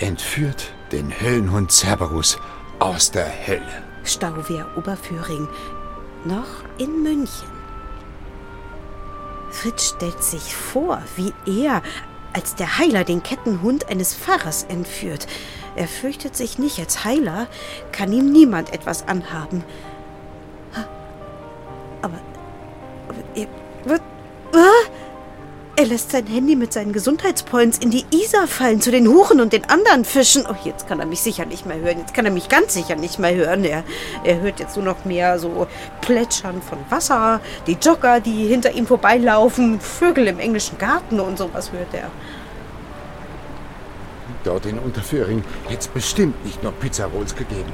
Entführt 0.00 0.72
den 0.90 1.08
Höllenhund 1.20 1.70
Cerberus 1.70 2.36
aus 2.80 3.12
der 3.12 3.30
Hölle. 3.46 3.84
Stauwehr 4.02 4.66
Oberföhring. 4.76 5.46
Noch 6.24 6.64
in 6.78 7.04
München. 7.04 7.48
Fritz 9.52 9.94
stellt 9.94 10.20
sich 10.20 10.52
vor, 10.52 11.00
wie 11.14 11.32
er 11.46 11.82
als 12.32 12.56
der 12.56 12.76
Heiler 12.76 13.04
den 13.04 13.22
Kettenhund 13.22 13.88
eines 13.88 14.16
Pfarrers 14.16 14.64
entführt. 14.64 15.28
Er 15.76 15.86
fürchtet 15.86 16.36
sich 16.36 16.58
nicht. 16.58 16.80
Als 16.80 17.04
Heiler 17.04 17.46
kann 17.92 18.12
ihm 18.12 18.32
niemand 18.32 18.72
etwas 18.72 19.06
anhaben. 19.06 19.62
Aber, 22.02 22.18
aber 23.08 23.22
er! 23.36 23.46
Er 25.78 25.86
lässt 25.86 26.10
sein 26.10 26.26
Handy 26.26 26.56
mit 26.56 26.72
seinen 26.72 26.92
Gesundheitspoints 26.92 27.78
in 27.78 27.92
die 27.92 28.04
Isar 28.10 28.48
fallen 28.48 28.80
zu 28.80 28.90
den 28.90 29.06
Huchen 29.06 29.40
und 29.40 29.52
den 29.52 29.64
anderen 29.70 30.04
Fischen. 30.04 30.44
Oh, 30.50 30.56
jetzt 30.64 30.88
kann 30.88 30.98
er 30.98 31.06
mich 31.06 31.20
sicher 31.20 31.46
nicht 31.46 31.66
mehr 31.66 31.78
hören. 31.78 31.98
Jetzt 31.98 32.14
kann 32.14 32.24
er 32.24 32.32
mich 32.32 32.48
ganz 32.48 32.74
sicher 32.74 32.96
nicht 32.96 33.20
mehr 33.20 33.32
hören. 33.32 33.62
Er, 33.62 33.84
er 34.24 34.40
hört 34.40 34.58
jetzt 34.58 34.74
nur 34.74 34.84
noch 34.84 35.04
mehr 35.04 35.38
so 35.38 35.68
Plätschern 36.00 36.60
von 36.62 36.78
Wasser, 36.88 37.40
die 37.68 37.76
Jogger, 37.80 38.18
die 38.18 38.48
hinter 38.48 38.72
ihm 38.72 38.88
vorbeilaufen, 38.88 39.78
Vögel 39.78 40.26
im 40.26 40.40
englischen 40.40 40.78
Garten 40.78 41.20
und 41.20 41.38
sowas 41.38 41.70
hört 41.70 41.94
er. 41.94 42.10
Dort 44.42 44.66
in 44.66 44.80
Unterföhring 44.80 45.44
hätte 45.68 45.78
es 45.78 45.86
bestimmt 45.86 46.44
nicht 46.44 46.60
nur 46.60 46.72
Pizzarolls 46.72 47.36
gegeben. 47.36 47.72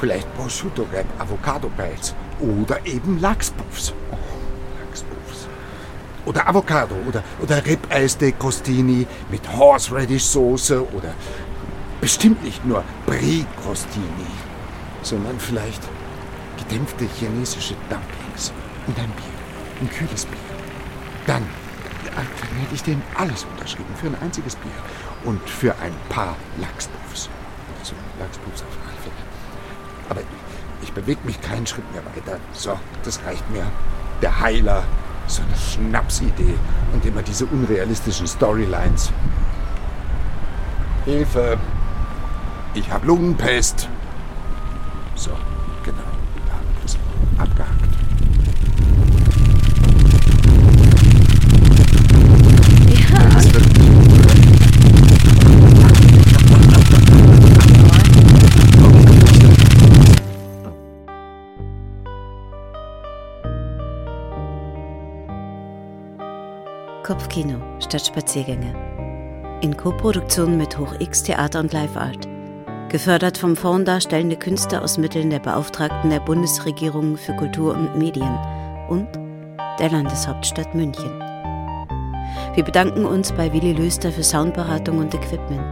Vielleicht 0.00 0.26
Prosciutto 0.34 0.88
Wrap, 0.90 1.06
Avocado 1.20 1.70
Bites 1.76 2.16
oder 2.40 2.84
eben 2.84 3.20
Lachspuffs. 3.20 3.94
Oh. 4.10 4.33
Oder 6.26 6.48
Avocado 6.48 6.94
oder, 7.06 7.22
oder 7.42 7.64
Ribbeis 7.64 8.16
de 8.16 8.32
Crostini 8.32 9.06
mit 9.30 9.42
Horseradish 9.52 10.24
Soße 10.24 10.80
oder 10.92 11.14
bestimmt 12.00 12.42
nicht 12.42 12.64
nur 12.64 12.82
Brie 13.06 13.44
Crostini, 13.62 14.30
sondern 15.02 15.38
vielleicht 15.38 15.82
gedämpfte 16.58 17.06
chinesische 17.18 17.74
Dumplings 17.90 18.52
und 18.86 18.98
ein 18.98 19.10
Bier, 19.10 19.82
ein 19.82 19.90
kühles 19.90 20.24
Bier. 20.26 20.38
Dann, 21.26 21.42
dann 22.14 22.26
hätte 22.60 22.74
ich 22.74 22.82
denen 22.82 23.02
alles 23.16 23.44
unterschrieben 23.44 23.94
für 23.96 24.06
ein 24.06 24.16
einziges 24.22 24.56
Bier 24.56 24.72
und 25.24 25.40
für 25.48 25.74
ein 25.78 25.94
paar 26.08 26.36
Lachspuffs. 26.58 27.28
Also 27.80 27.94
Lachspuffs 28.18 28.62
auf 28.62 28.78
alle 28.86 28.96
Fälle. 29.02 29.14
Aber 30.08 30.20
ich 30.82 30.92
bewege 30.92 31.20
mich 31.24 31.40
keinen 31.40 31.66
Schritt 31.66 31.90
mehr 31.92 32.02
weiter. 32.04 32.38
So, 32.52 32.78
das 33.02 33.20
reicht 33.24 33.48
mir. 33.50 33.64
Der 34.22 34.40
Heiler, 34.40 34.84
so 35.26 35.42
eine 35.42 35.56
Schnapsidee 35.56 36.54
und 36.92 37.04
immer 37.04 37.22
diese 37.22 37.46
unrealistischen 37.46 38.26
Storylines. 38.26 39.12
Hilfe! 41.04 41.58
Ich 42.74 42.90
habe 42.90 43.06
Lungenpest. 43.06 43.88
Kopfkino 67.14 67.60
statt 67.78 68.04
Spaziergänge. 68.04 68.74
In 69.60 69.76
Koproduktion 69.76 70.56
mit 70.56 70.76
Hoch 70.76 70.94
X 70.98 71.22
Theater 71.22 71.60
und 71.60 71.72
Live 71.72 71.96
Art. 71.96 72.26
Gefördert 72.88 73.38
vom 73.38 73.54
Fonds 73.54 73.84
Darstellende 73.84 74.34
Künste 74.34 74.82
aus 74.82 74.98
Mitteln 74.98 75.30
der 75.30 75.38
Beauftragten 75.38 76.10
der 76.10 76.18
Bundesregierung 76.18 77.16
für 77.16 77.32
Kultur 77.36 77.72
und 77.74 77.96
Medien 77.96 78.36
und 78.88 79.06
der 79.78 79.90
Landeshauptstadt 79.92 80.74
München. 80.74 81.20
Wir 82.56 82.64
bedanken 82.64 83.04
uns 83.04 83.30
bei 83.30 83.52
Willi 83.52 83.74
Löster 83.74 84.10
für 84.10 84.24
Soundberatung 84.24 84.98
und 84.98 85.14
Equipment, 85.14 85.70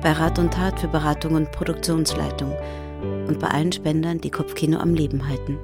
bei 0.00 0.12
Rat 0.12 0.38
und 0.38 0.54
Tat 0.54 0.80
für 0.80 0.88
Beratung 0.88 1.34
und 1.34 1.52
Produktionsleitung 1.52 2.56
und 3.28 3.38
bei 3.38 3.48
allen 3.48 3.72
Spendern, 3.72 4.22
die 4.22 4.30
Kopfkino 4.30 4.78
am 4.78 4.94
Leben 4.94 5.28
halten. 5.28 5.58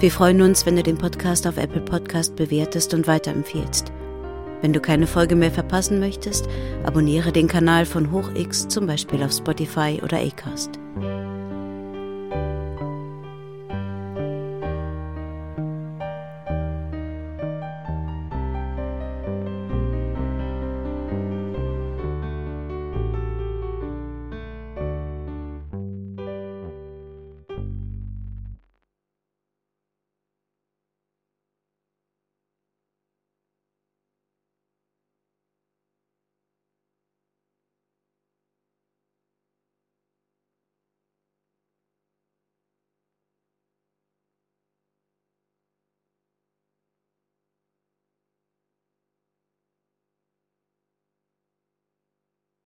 Wir 0.00 0.10
freuen 0.10 0.42
uns, 0.42 0.66
wenn 0.66 0.76
du 0.76 0.82
den 0.82 0.98
Podcast 0.98 1.46
auf 1.46 1.56
Apple 1.56 1.80
Podcast 1.80 2.36
bewertest 2.36 2.94
und 2.94 3.06
weiterempfiehlst. 3.06 3.92
Wenn 4.62 4.72
du 4.72 4.80
keine 4.80 5.06
Folge 5.06 5.36
mehr 5.36 5.50
verpassen 5.50 6.00
möchtest, 6.00 6.48
abonniere 6.84 7.32
den 7.32 7.48
Kanal 7.48 7.84
von 7.84 8.10
HochX 8.10 8.68
zum 8.68 8.86
Beispiel 8.86 9.22
auf 9.22 9.32
Spotify 9.32 10.00
oder 10.02 10.18
Acast. 10.18 10.70